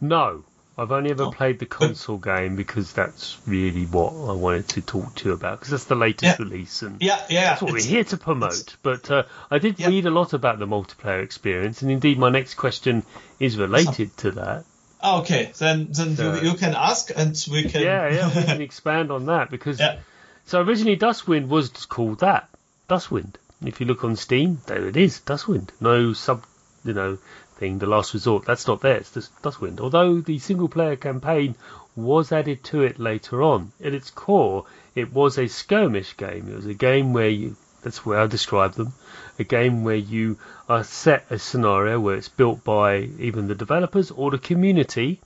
[0.00, 0.44] No,
[0.78, 1.30] I've only ever Oh.
[1.30, 5.58] played the console game because that's really what I wanted to talk to you about
[5.58, 6.44] because that's the latest Yeah.
[6.44, 7.40] release and Yeah, yeah.
[7.50, 8.76] that's what we're here to promote.
[8.82, 9.88] But uh, I did Yeah.
[9.88, 13.04] read a lot about the multiplayer experience, and indeed, my next question
[13.40, 14.64] is related to that.
[15.02, 17.80] Ah, Okay, then then So- you, you can ask and we can.
[17.82, 19.96] Yeah, yeah, we can expand on that because Yeah.
[20.44, 22.48] so originally Dustwind was called that
[22.88, 23.36] Dustwind.
[23.64, 25.70] If you look on Steam, there it is, Dustwind.
[25.80, 26.44] No sub,
[26.86, 27.18] you know,
[27.56, 27.78] thing.
[27.78, 28.44] The Last Resort.
[28.44, 28.96] That's not there.
[28.96, 29.80] It's just Dustwind.
[29.80, 31.56] Although the single-player campaign
[31.94, 33.72] was added to it later on.
[33.82, 36.48] At its core, it was a skirmish game.
[36.50, 37.56] It was a game where you.
[37.82, 38.92] That's where I describe them.
[39.38, 44.10] A game where you are set a scenario where it's built by even the developers
[44.10, 45.20] or the community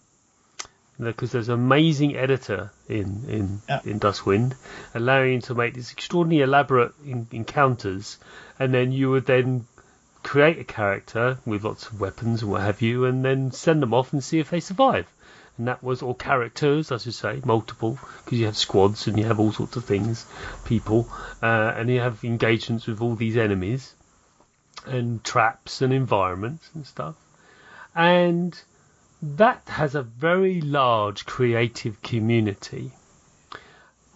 [0.98, 3.80] because there's an amazing editor in in, Yeah.
[3.84, 4.54] in Dustwind,
[4.94, 8.18] allowing you to make these extraordinarily elaborate in, encounters,
[8.58, 9.66] and then you would then
[10.22, 13.94] create a character with lots of weapons and what have you, and then send them
[13.94, 15.06] off and see if they survive.
[15.58, 19.24] And that was, or characters, I should say, multiple, because you have squads and you
[19.26, 20.26] have all sorts of things,
[20.64, 21.08] people,
[21.42, 23.94] uh, and you have engagements with all these enemies,
[24.86, 27.14] and traps and environments and stuff.
[27.94, 28.58] And
[29.22, 32.92] that has a very large creative community.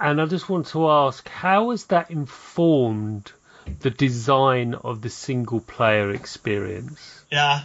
[0.01, 3.33] And I just want to ask, how has that informed
[3.81, 7.25] the design of the single player experience?
[7.31, 7.63] Yeah,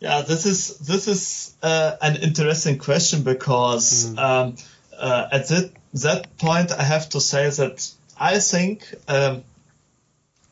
[0.00, 0.22] yeah.
[0.22, 4.56] This is this is uh, an interesting question because um,
[4.96, 9.44] uh, at that that point I have to say that I think um,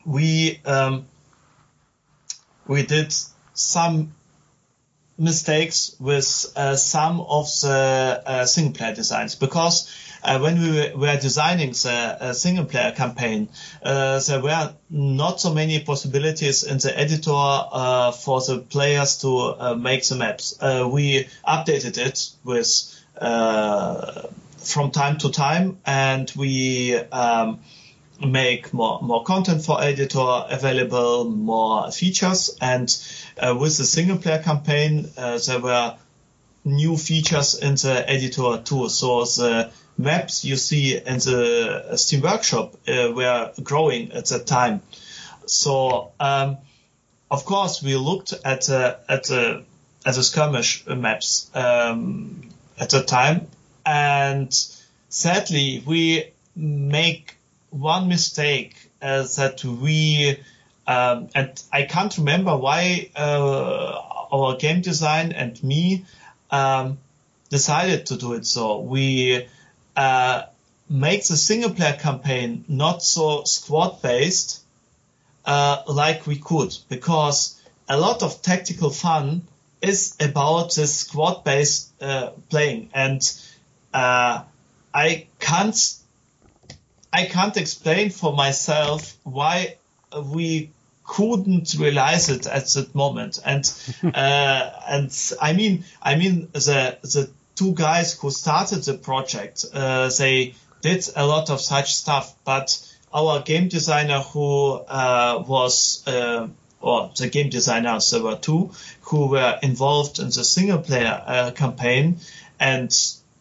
[0.05, 1.05] we um,
[2.67, 3.13] we did
[3.53, 4.13] some
[5.17, 9.89] mistakes with uh, some of the uh, single player designs because
[10.23, 13.49] uh, when we were, designing the uh, single player campaign,
[13.83, 19.75] uh, there were not so many possibilities in the editor uh, for the players to
[19.77, 20.57] make the maps.
[20.61, 22.89] We updated it with
[24.63, 27.59] from time to time, and we um,
[28.25, 32.97] make more more content for editor available, more features, and
[33.37, 35.95] uh, with the single player campaign, uh, there were
[36.65, 38.87] new features in the editor too.
[38.89, 44.81] So the maps you see in the Steam Workshop uh, were growing at that time.
[45.45, 46.57] So um,
[47.29, 49.63] of course we looked at uh, at the
[50.05, 53.47] at the skirmish maps um, at the time,
[53.85, 54.53] and
[55.09, 57.37] sadly we make
[57.69, 60.37] one mistake uh, that we
[60.85, 66.05] um, and I can't remember why uh, our game design and me
[66.51, 66.97] um,
[67.49, 68.79] decided to do it so.
[68.79, 69.47] We
[69.95, 70.43] uh,
[70.89, 74.63] make the single player campaign not so squad based
[75.45, 79.41] uh, like we could because a lot of tactical fun
[79.81, 83.21] is about this squad based uh, playing and
[83.93, 84.43] uh,
[84.93, 85.75] I can't
[87.11, 89.77] I can't explain for myself why
[90.23, 90.71] we
[91.03, 93.39] couldn't realize it at that moment.
[93.43, 93.71] And
[94.03, 100.09] uh, and I mean I mean the the two guys who started the project uh,
[100.17, 102.77] they did a lot of such stuff, but
[103.13, 106.47] our game designer who uh, was uh,
[106.81, 111.51] or the game designers there were two who were involved in the single player uh,
[111.51, 112.17] campaign
[112.59, 112.93] and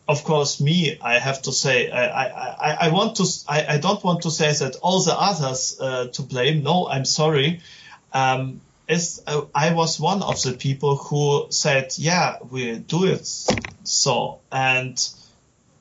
[0.08, 4.02] of course, me, I have to say, I, I, I want to, I, I don't
[4.02, 6.64] want to say that all the others uh, to blame.
[6.64, 7.60] No, I'm sorry.
[8.12, 8.60] Um,
[8.93, 13.26] is, uh, I was one of the people who said, yeah, we do it
[13.84, 14.40] so.
[14.51, 14.97] And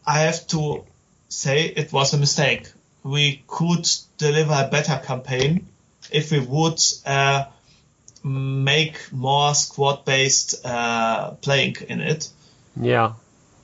[0.06, 0.84] I have to
[1.30, 2.68] say it was a mistake.
[3.04, 3.88] We could
[4.18, 5.68] deliver a better campaign
[6.12, 7.46] if we would uh,
[8.24, 12.30] make more squad based uh, playing in it.
[12.80, 13.14] Yeah.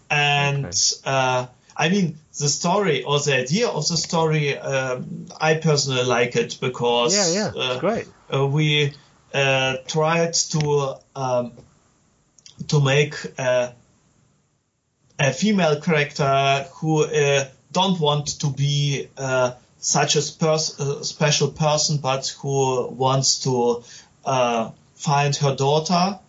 [0.09, 0.75] And okay.
[1.05, 6.35] uh, I mean, the story or the idea of the story, um, I personally like
[6.35, 8.07] it because yeah, yeah, uh, great.
[8.33, 8.93] Uh, we
[9.33, 11.51] uh, tried to um,
[12.67, 13.73] to make a,
[15.19, 21.97] a, female character who uh, don't want to be uh, such a pers- special person,
[21.97, 23.83] but who wants to
[24.95, 26.19] find her daughter.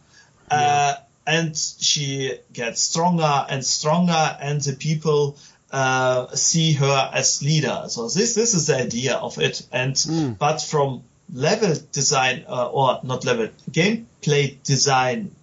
[0.51, 5.37] Yeah and she gets stronger and stronger, and the people
[5.71, 7.85] uh, see her as leader.
[7.89, 9.67] So this this is the idea of it.
[9.71, 10.39] And mm.
[10.39, 15.35] but from level design uh, or not level gameplay design,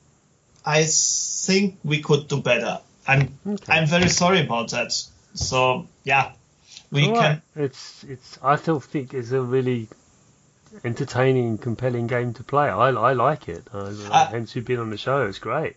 [0.65, 2.79] I think we could do better.
[3.07, 3.73] I'm okay.
[3.73, 4.93] I'm very sorry about that.
[5.35, 6.31] So yeah,
[6.91, 7.41] we can.
[7.55, 8.39] It's it's.
[8.41, 9.87] I still think it's a really
[10.83, 12.67] entertaining, compelling game to play.
[12.67, 13.67] I, I like it.
[13.73, 15.25] Uh, uh, hence, you've been on the show.
[15.27, 15.75] It's great.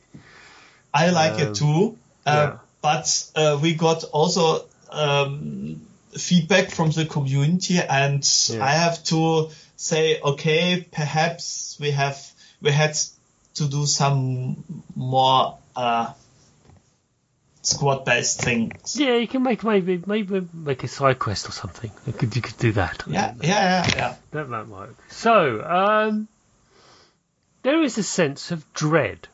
[0.93, 1.99] I like um, it too.
[2.27, 2.59] Uh, yeah.
[2.81, 5.83] But uh, we got also um,
[6.13, 8.65] feedback from the community, and yeah.
[8.65, 12.19] I have to say, okay, perhaps we have
[12.61, 12.99] we had
[13.55, 16.13] to do some more uh,
[17.63, 18.97] squad based things.
[18.99, 21.91] Yeah, you can make maybe maybe make a side quest or something.
[22.07, 23.05] You could you could do that.
[23.07, 24.15] Yeah, yeah, yeah, yeah.
[24.33, 24.97] That might work.
[25.11, 26.29] So, um,
[27.63, 29.29] there is a sense of dread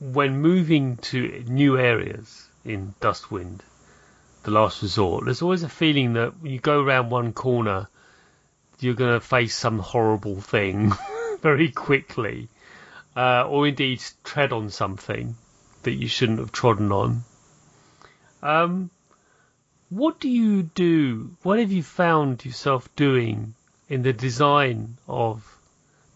[0.00, 3.60] when moving to new areas in Dustwind,
[4.44, 5.26] the last resort.
[5.26, 7.88] There's always a feeling that when you go around one corner,
[8.80, 10.92] you're going to face some horrible thing
[11.40, 12.48] very quickly,
[13.16, 15.36] uh, or indeed tread on something
[15.82, 17.24] that you shouldn't have trodden on.
[18.42, 18.90] Um,
[19.88, 21.36] what do you do?
[21.42, 23.54] What have you found yourself doing
[23.88, 25.58] in the design of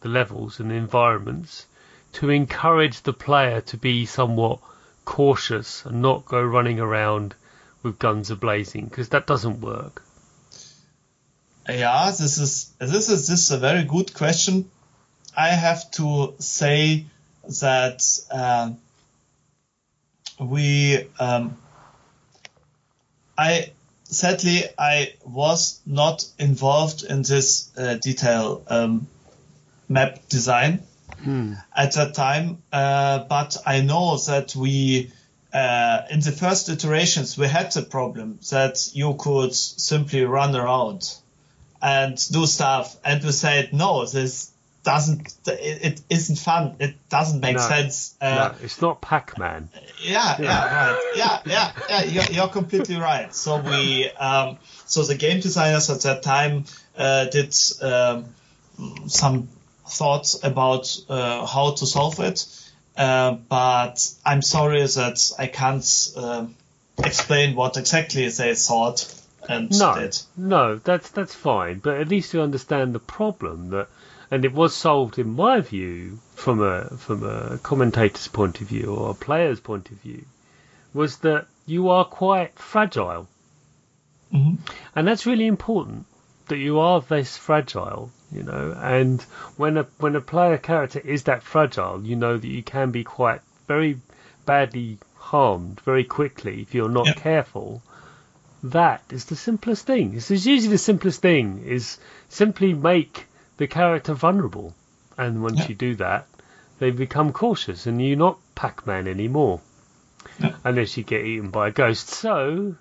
[0.00, 1.66] the levels and the environments
[2.14, 4.58] to encourage the player to be somewhat
[5.04, 7.34] cautious and not go running around
[7.82, 8.90] with guns ablazing?
[8.90, 10.02] Because that doesn't work.
[11.70, 14.70] Yeah, this is this is this is a very good question.
[15.36, 17.06] I have to say
[17.60, 18.02] that.
[18.30, 18.72] Uh,
[20.40, 21.56] we um,
[23.36, 23.72] I
[24.04, 29.06] sadly I was not involved in this uh, detail um,
[29.88, 30.82] map design
[31.22, 31.54] hmm.
[31.76, 35.12] at that time, uh, but I know that we
[35.52, 41.14] uh, in the first iterations we had the problem that you could simply run around
[41.82, 44.50] and do stuff, and we said no, this
[44.82, 46.76] doesn't it, it isn't fun.
[46.78, 48.14] It doesn't make no, sense.
[48.20, 49.68] Uh, no, it's not pac-man.
[50.02, 51.12] Yeah yeah, yeah right.
[51.16, 53.34] Yeah yeah yeah you're, you're completely right.
[53.34, 56.64] So we um, so the game designers at that time
[56.96, 58.26] uh, did um,
[59.06, 59.48] some
[59.86, 62.46] thoughts about uh, how to solve it.
[62.96, 66.44] Uh, but i'm sorry that i can't uh,
[66.98, 69.19] explain what exactly they thought
[69.50, 70.16] and no, did.
[70.36, 73.88] no that's that's fine but at least you understand the problem that
[74.30, 78.94] and it was solved in my view from a from a commentator's point of view
[78.94, 80.24] or a player's point of view
[80.94, 83.26] was that you are quite fragile
[84.32, 84.54] mm-hmm.
[84.94, 86.06] and that's really important
[86.48, 89.22] that you are this fragile you know and
[89.56, 93.02] when a when a player character is that fragile you know that you can be
[93.02, 93.98] quite very
[94.46, 97.82] badly harmed very quickly if you're not careful
[98.62, 100.14] that is the simplest thing.
[100.14, 101.98] It's usually the simplest thing is
[102.28, 104.74] simply make the character vulnerable.
[105.16, 105.68] And once Yeah.
[105.68, 106.26] you do that,
[106.78, 109.60] they become cautious and you're not Pac-Man anymore.
[110.38, 110.54] Yeah.
[110.64, 112.08] Unless you get eaten by a ghost.
[112.08, 112.74] So,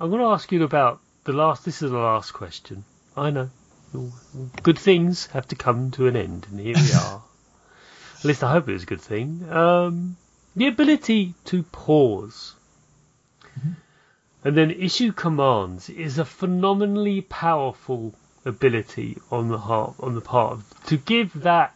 [0.00, 2.84] I'm going to ask you about the last, this is the last question.
[3.16, 3.50] I know.
[4.62, 7.22] Good things have to come to an end, and here we are.
[8.18, 9.46] At least I hope it was a good thing.
[9.50, 10.16] Um,
[10.56, 12.54] the ability to pause
[14.44, 18.14] and then issue commands is a phenomenally powerful
[18.44, 21.74] ability on the heart, on the part of to give that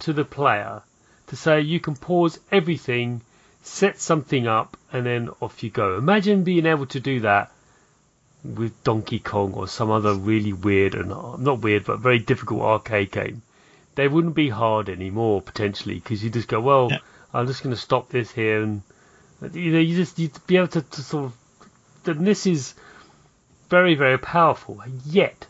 [0.00, 0.82] to the player
[1.28, 3.20] to say you can pause everything,
[3.62, 5.96] set something up, and then off you go.
[5.96, 7.52] Imagine being able to do that
[8.42, 13.12] with Donkey Kong or some other really weird and not weird but very difficult arcade
[13.12, 13.42] game.
[13.94, 16.98] They wouldn't be hard anymore potentially because you just go, well, Yeah.
[17.32, 18.82] I'm just going to stop this here, and
[19.52, 21.32] you know, you just you'd be able to, to sort of.
[22.06, 22.74] And this is
[23.68, 24.82] very very powerful.
[25.04, 25.46] Yet,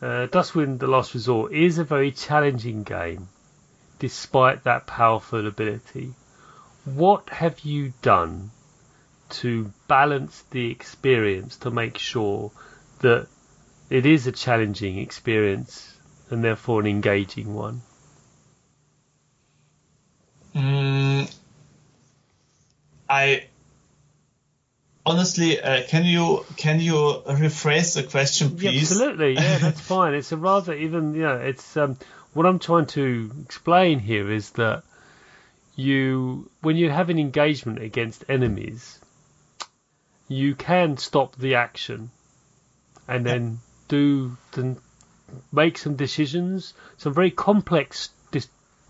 [0.00, 3.28] uh, Dustwind: The Last Resort is a very challenging game,
[3.98, 6.14] despite that powerful ability.
[6.84, 8.50] What have you done
[9.30, 12.50] to balance the experience to make sure
[13.00, 13.26] that
[13.90, 15.94] it is a challenging experience
[16.30, 17.82] and therefore an engaging one?
[20.54, 21.34] Mm,
[23.08, 23.48] I
[25.08, 26.94] honestly, uh, can you can you
[27.26, 28.92] rephrase the question, Yeah, please?
[28.92, 30.14] absolutely, yeah, that's fine.
[30.14, 31.96] It's a rather even, you know, it's um,
[32.34, 34.82] what I'm trying to explain here is that
[35.76, 38.98] you, when you have an engagement against enemies,
[40.28, 42.10] you can stop the action
[43.06, 44.76] and then do then
[45.52, 48.48] make some decisions, some very complex dis-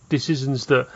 [0.09, 0.89] decisions that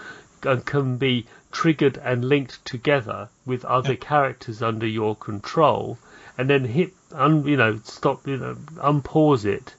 [0.65, 5.99] can be triggered and linked together with other characters under your control,
[6.37, 9.75] and then hit, un, you know, stop, you know, unpause it,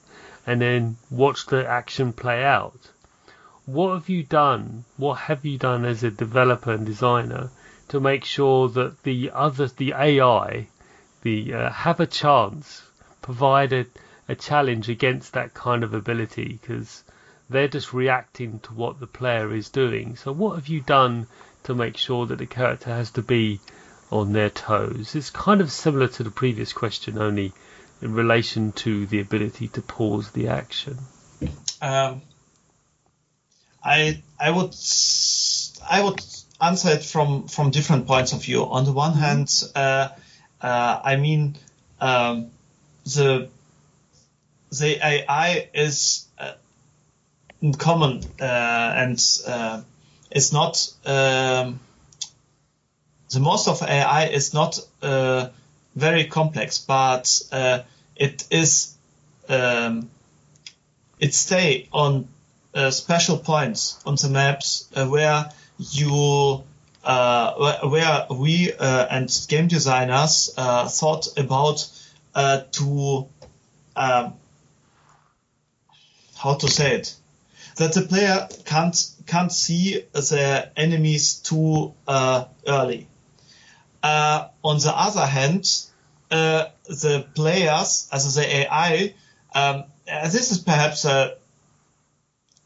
[0.46, 2.78] and then watch the action play out.
[3.66, 4.84] What have you done?
[4.96, 7.50] What have you done as a developer and designer
[7.88, 10.68] to make sure that the other, the AI,
[11.22, 12.82] the uh, have a chance,
[13.22, 13.86] provide a,
[14.28, 16.58] a challenge against that kind of ability?
[16.60, 17.02] Because
[17.48, 20.16] they're just reacting to what the player is doing.
[20.16, 21.26] So what have you done
[21.64, 23.60] to make sure that the character has to be
[24.10, 25.14] on their toes?
[25.14, 27.52] It's kind of similar to the previous question, only
[28.00, 30.98] in relation to the ability to pause the action.
[31.80, 32.22] Um,
[33.82, 34.74] I I would
[35.88, 36.24] I would
[36.60, 38.64] answer it from from different points of view.
[38.64, 40.08] On the one hand, uh,
[40.60, 41.56] uh, I mean
[42.00, 42.50] um,
[43.04, 43.48] the
[44.70, 46.52] the AI is uh,
[47.78, 49.18] common uh, and
[50.34, 51.80] it's not um,
[53.32, 55.48] the most of AI is not uh,
[55.94, 57.80] very complex, but uh,
[58.16, 58.96] it is
[59.48, 60.10] um,
[61.20, 62.28] it stay on
[62.74, 66.64] uh, special points on the maps uh, where you
[67.04, 71.88] uh, where, we uh, and game designers thought about
[72.72, 73.28] to
[73.96, 74.34] um,
[76.36, 77.14] how to say it
[77.76, 83.08] that the player can't can't see the enemies too uh, early.
[84.02, 85.84] Uh, on the other hand,
[86.30, 89.14] uh, the players, as the AI,
[89.54, 91.36] um, uh, this is perhaps a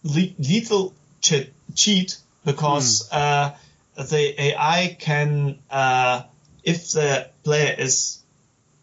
[0.03, 3.55] le- lethal che- cheat because uh,
[3.97, 6.23] the AI can, uh,
[6.65, 8.19] if the player is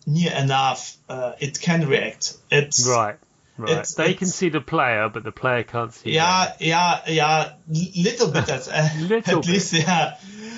[0.05, 2.37] near enough, uh, it can react.
[2.51, 3.17] It's Right.
[3.57, 3.69] Right.
[3.71, 6.09] It's- they can see the player, but the player can't see.
[6.09, 6.13] them.
[6.15, 10.17] yeah, yeah, yeah, l- little bit at, uh, Little at least, yeah.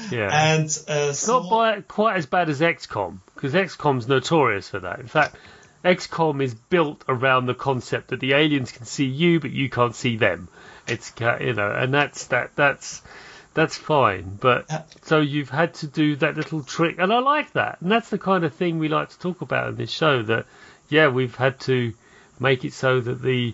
[0.09, 0.29] Yeah.
[0.31, 4.99] And uh, It's not by, quite as bad as XCOM because XCOM's notorious for that.
[4.99, 5.35] In fact,
[5.83, 9.93] XCOM is built around the concept that the aliens can see you, but you can't
[9.95, 10.47] see them.
[10.87, 13.01] It's you know, and that's that that's
[13.53, 14.37] that's fine.
[14.39, 14.83] But Yeah.
[15.03, 17.81] so you've had to do that little trick, and I like that.
[17.81, 20.23] And that's the kind of thing we like to talk about in this show.
[20.23, 20.45] That
[20.89, 21.93] yeah, we've had to
[22.39, 23.53] make it so that the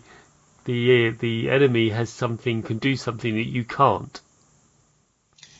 [0.66, 4.22] the the enemy has something can do something that you can't.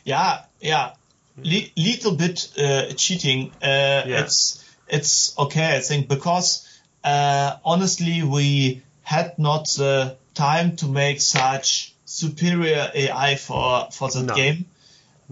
[0.06, 0.94] yeah, yeah,
[1.38, 3.52] Le- little bit uh, cheating.
[3.62, 6.68] Uh, It's it's okay, I think, because
[7.04, 14.24] uh, honestly, we had not the time to make such superior AI for for the
[14.24, 14.36] No.
[14.36, 14.66] game.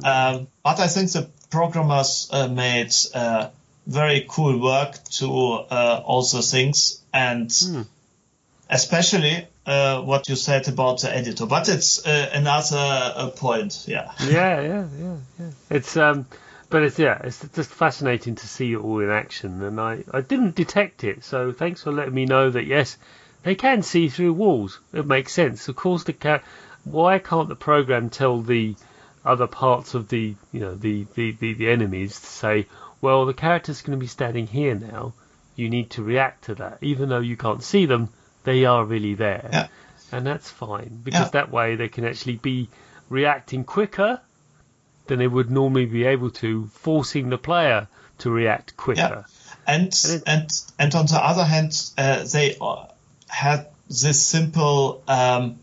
[0.04, 3.50] Um, but I think the programmers uh, made uh,
[3.88, 7.52] very cool work to uh, all the things and
[8.70, 11.46] especially uh, what you said about the editor.
[11.46, 13.86] But it's uh, another uh, point.
[13.88, 14.12] Yeah.
[14.24, 15.50] yeah, yeah, yeah, yeah.
[15.70, 16.26] It's um,
[16.70, 20.22] but it's yeah, it's just fascinating to see it all in action, and I I
[20.22, 21.24] didn't detect it.
[21.24, 22.98] So thanks for letting me know that yes,
[23.44, 24.80] they can see through walls.
[24.94, 25.68] It makes sense.
[25.68, 26.42] Of course, the ca-
[26.84, 28.76] why can't the program tell the
[29.24, 32.68] other parts of the you know the the, the, the enemies to say,
[33.02, 35.14] well, the character's going to be standing here now.
[35.56, 38.10] You need to react to that, even though you can't see them.
[38.43, 39.68] They are really there, Yeah.
[40.12, 41.30] and that's fine because Yeah.
[41.41, 42.70] that way they can actually be
[43.10, 44.20] reacting quicker
[45.08, 47.88] than they would normally be able to, forcing the player
[48.20, 49.26] to react quicker.
[49.68, 50.49] And it- and
[50.80, 52.58] and on the other hand, uh, they
[53.28, 55.60] had this simple um,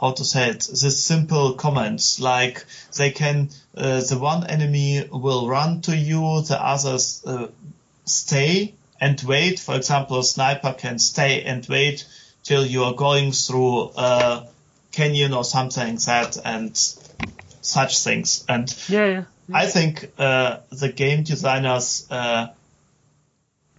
[0.00, 2.64] how to say it this simple comments like
[2.96, 7.48] they can uh, the one enemy will run to you, the others uh,
[8.06, 9.60] stay and wait.
[9.60, 12.06] For example, a sniper can stay and wait
[12.42, 14.46] till you are going through a
[14.92, 16.76] canyon or something like that and
[17.60, 18.44] such things.
[18.48, 19.24] And Yeah, yeah.
[19.52, 22.48] I think uh, the game designers uh,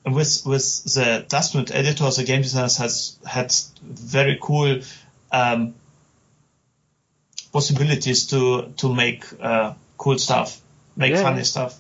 [0.06, 3.52] with with the Dustwind editor, the game designers has had
[3.82, 4.82] very cool
[5.32, 5.74] um,
[7.52, 10.60] possibilities to to make uh, cool stuff,
[10.96, 11.24] make Yeah.
[11.24, 11.78] funny stuff.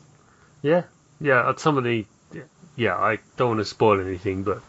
[0.62, 0.84] Yeah,
[1.22, 1.42] yeah.
[1.50, 2.06] uh, Some of the,
[2.76, 2.96] yeah.
[2.96, 4.62] I don't want to spoil anything, but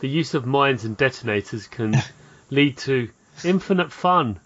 [0.00, 1.96] the use of mines and detonators can
[2.50, 3.08] lead to
[3.44, 4.38] infinite fun.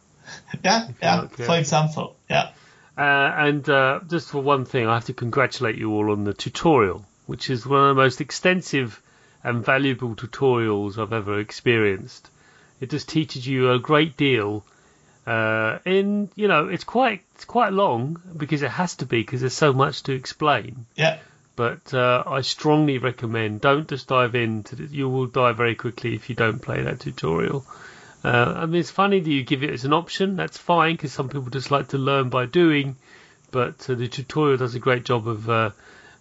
[0.64, 1.20] Yeah, yeah.
[1.20, 1.46] like, yeah.
[1.46, 2.50] For example, yeah,
[2.96, 3.02] Uh,
[3.46, 7.04] and uh, just for one thing, I have to congratulate you all on the tutorial,
[7.26, 9.00] which is one of the most extensive
[9.44, 12.28] and valuable tutorials I've ever experienced.
[12.80, 14.64] It just teaches you a great deal.
[15.28, 19.40] Uh, in you know, it's quite it's quite long because it has to be because
[19.40, 20.86] there's so much to explain.
[20.96, 21.18] yeah,
[21.54, 24.90] but uh, I strongly recommend don't just dive into it.
[24.90, 27.66] You will die very quickly if you don't play that tutorial.
[28.24, 30.36] Uh, I mean, it's funny that you give it as an option.
[30.36, 32.96] That's fine because some people just like to learn by doing.
[33.50, 35.70] But uh, the tutorial does a great job of uh,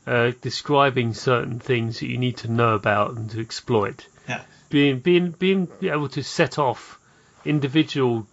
[0.06, 4.06] uh, describing certain things that you need to know about and to exploit.
[4.28, 7.00] yeah, Being being being able to set off
[7.46, 8.28] individual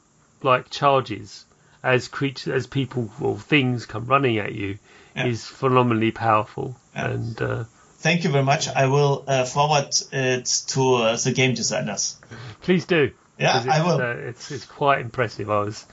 [0.45, 1.45] like charges
[1.83, 4.79] as creatures as people or things come running at you
[5.17, 5.27] Yeah.
[5.27, 6.77] is phenomenally powerful.
[6.95, 7.11] Yeah.
[7.11, 7.65] And uh,
[7.99, 8.69] Thank you very much.
[8.69, 12.17] I will uh, forward it to uh, the game designers.
[12.63, 13.13] please do.
[13.39, 14.01] Yeah, I will.
[14.01, 15.51] Uh, it's it's quite impressive.
[15.51, 15.85] I was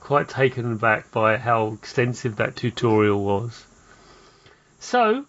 [0.00, 3.64] quite taken aback by how extensive that tutorial was.
[4.80, 5.24] So,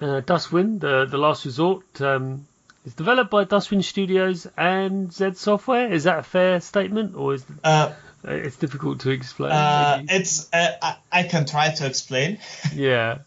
[0.00, 2.46] uh, Dustwind, the the last resort, um,
[2.84, 5.92] is developed by Dustwind Studios and Z Software.
[5.92, 7.92] Is that a fair statement, or is Uh,
[8.26, 9.52] uh, it's difficult to explain?
[9.52, 12.38] uh, it's uh, I, I can try to explain.
[12.74, 13.18] yeah,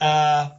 [0.00, 0.50] Uh,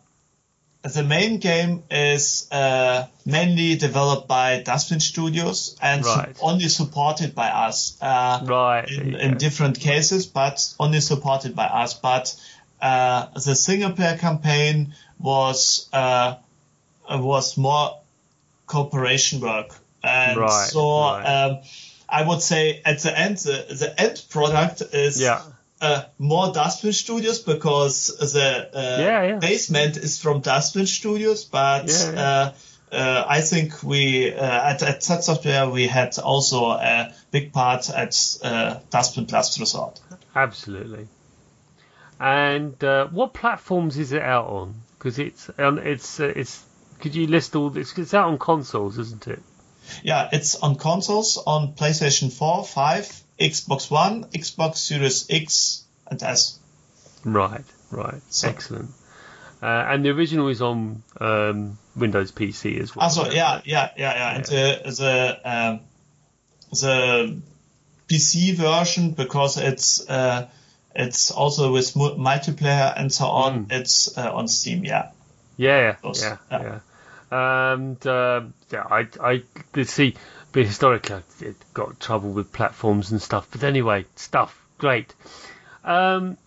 [0.84, 7.49] the main game is uh, mainly developed by Dustwind Studios and su- only supported by
[7.49, 8.89] us uh, right.
[8.89, 11.93] in, you in different cases, but only supported by us.
[11.93, 12.36] But
[12.82, 16.36] uh, the single player campaign was uh,
[17.10, 18.01] was more
[18.72, 21.24] cooperation work, and Right, so right.
[21.24, 21.61] Um,
[22.07, 25.41] I would say at the end the, the end product is yeah.
[25.82, 29.39] uh, more Dustwind Studios because the uh, Yeah, yeah.
[29.39, 31.91] basement is from Dustwind Studios, but.
[32.15, 32.51] Uh,
[32.91, 37.89] uh, I think we uh, at at Z Software we had also a big part
[37.89, 38.13] at
[38.43, 40.01] uh, Dustwind Last Resort.
[40.36, 41.07] Absolutely.
[42.19, 44.76] And uh, what platforms is it out on?
[44.97, 46.63] Because it's um, it's uh, it's.
[47.02, 47.97] Could you list all this?
[47.97, 49.41] It's out on consoles, isn't it?
[50.04, 56.60] Yeah, it's on consoles on PlayStation 4, 5, Xbox One, Xbox Series X, and S.
[57.26, 58.22] Right, right.
[58.30, 58.91] So- Excellent.
[59.62, 63.04] Uh, and the original is on um, Windows PC as well.
[63.04, 64.36] Also, yeah, yeah, yeah, yeah.
[64.36, 65.80] And the the um,
[66.72, 67.41] the
[68.08, 70.49] PC version because it's uh,
[70.95, 73.68] it's also with multiplayer and so on.
[73.70, 74.84] It's uh, on Steam.
[74.84, 75.12] Yeah.
[75.58, 76.38] Yeah, yeah, yeah.
[76.49, 76.80] yeah.
[77.32, 80.15] And um, yeah, I, I did see,
[80.51, 83.47] but historically, I got trouble with platforms and stuff.
[83.51, 85.13] But anyway, stuff great.
[85.86, 86.38] Um,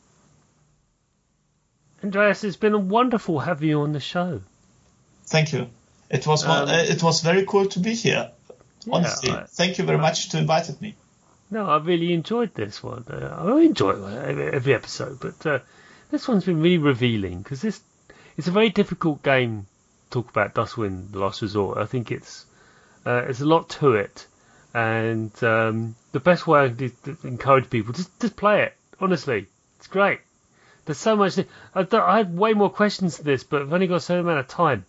[2.02, 4.42] Andreas, it's been wonderful having you on the show.
[5.26, 5.68] Thank you.
[6.10, 8.30] It was Um, uh, it was very cool to be here.
[8.90, 10.94] Honestly, I- thank you very much to invited me.
[11.50, 13.04] No, I really enjoyed this one.
[13.08, 15.58] Uh, I enjoy every, every episode, but uh,
[16.10, 17.80] this one's been really revealing because this
[18.36, 19.66] it's a very difficult game.
[20.14, 21.78] Talk about Dustwind: The Last Resort.
[21.78, 22.46] I think it's
[23.04, 24.26] uh, there's a lot to it,
[24.72, 26.90] and um, the best way I
[27.26, 28.74] encourage people just just play it.
[29.00, 29.46] Honestly,
[29.78, 30.20] it's great.
[30.84, 31.38] There's so much.
[31.74, 34.48] I, I way more questions to this, but I've only got a certain amount of
[34.48, 34.86] time.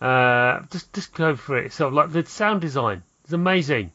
[0.00, 1.72] Uh, just just go for it.
[1.72, 3.90] So like the sound design is amazing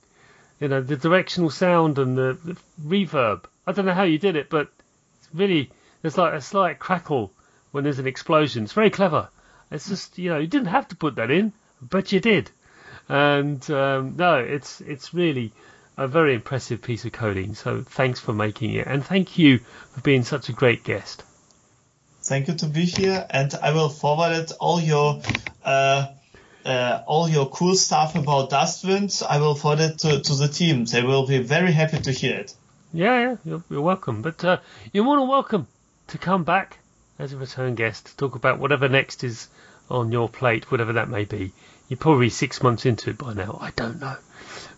[0.63, 3.43] you know the directional sound and the, the reverb.
[3.67, 4.69] I don't know how you did it, but
[5.19, 5.69] it's really
[6.01, 7.33] there's like a slight crackle
[7.71, 8.63] when there's an explosion.
[8.63, 9.27] It's very clever.
[9.73, 11.51] It's just you know you didn't have to put that in,
[11.81, 12.51] but you did.
[13.09, 15.51] And um, no, it's it's really
[15.97, 17.55] a very impressive piece of coding.
[17.55, 19.59] So thanks for making it, and thank you
[19.91, 21.23] for being such a great guest.
[22.21, 25.21] Thank you to be here, and I will forward it all your
[25.65, 26.07] uh,
[26.65, 29.23] uh, all your cool stuff about Dustwind.
[29.27, 30.85] I will forward it to, to the team.
[30.85, 32.53] They will be very happy to hear it.
[32.93, 34.21] Yeah, yeah, you're, you're welcome.
[34.21, 34.57] But uh,
[34.93, 35.67] you're more than welcome
[36.07, 36.77] to come back
[37.19, 39.47] as a return guest to talk about whatever next is
[39.89, 41.51] on your plate, whatever that may be.
[41.89, 43.57] You're probably six months into it by now.
[43.61, 44.15] I don't know.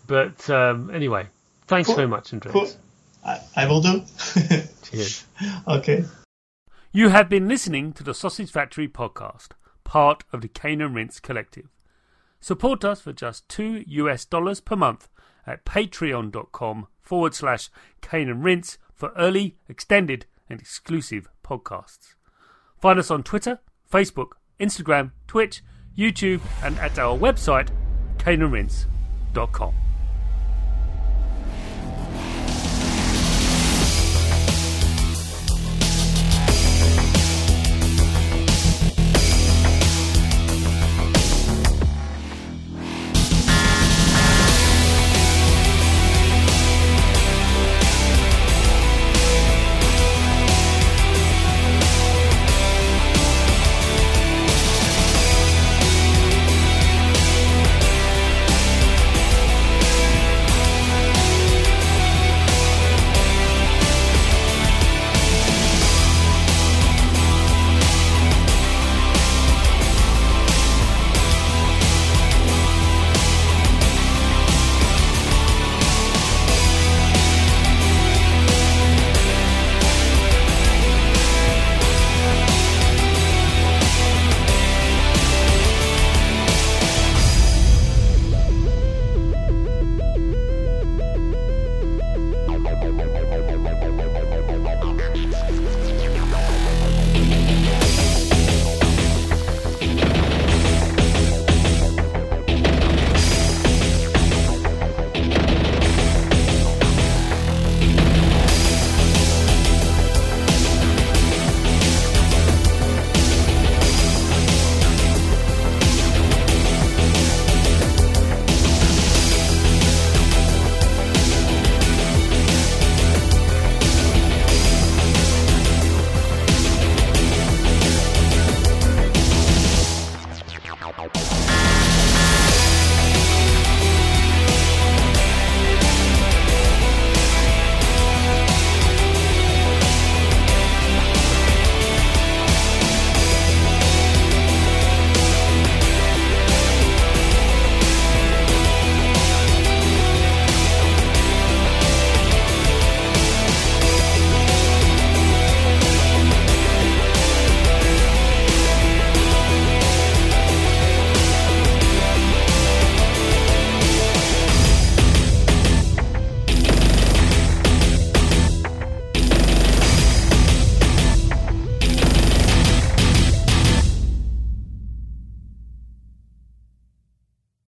[0.07, 1.27] But um, anyway,
[1.67, 1.95] thanks Cool.
[1.95, 2.53] very much, Andreas.
[2.53, 2.81] Cool.
[3.25, 4.01] I, I will do.
[4.83, 5.25] Cheers.
[5.67, 6.05] okay.
[6.91, 9.49] You have been listening to the Sausage Factory podcast,
[9.83, 11.67] part of the Cane and Rinse Collective.
[12.39, 15.09] Support us for just two US dollars per month
[15.47, 17.69] at patreon.com forward slash
[18.01, 22.14] Cane and Rinse for early, extended, and exclusive podcasts.
[22.79, 23.59] Find us on Twitter,
[23.91, 25.63] Facebook, Instagram, Twitch,
[25.97, 27.69] YouTube, and at our website,
[28.17, 29.84] caneandrinse.com.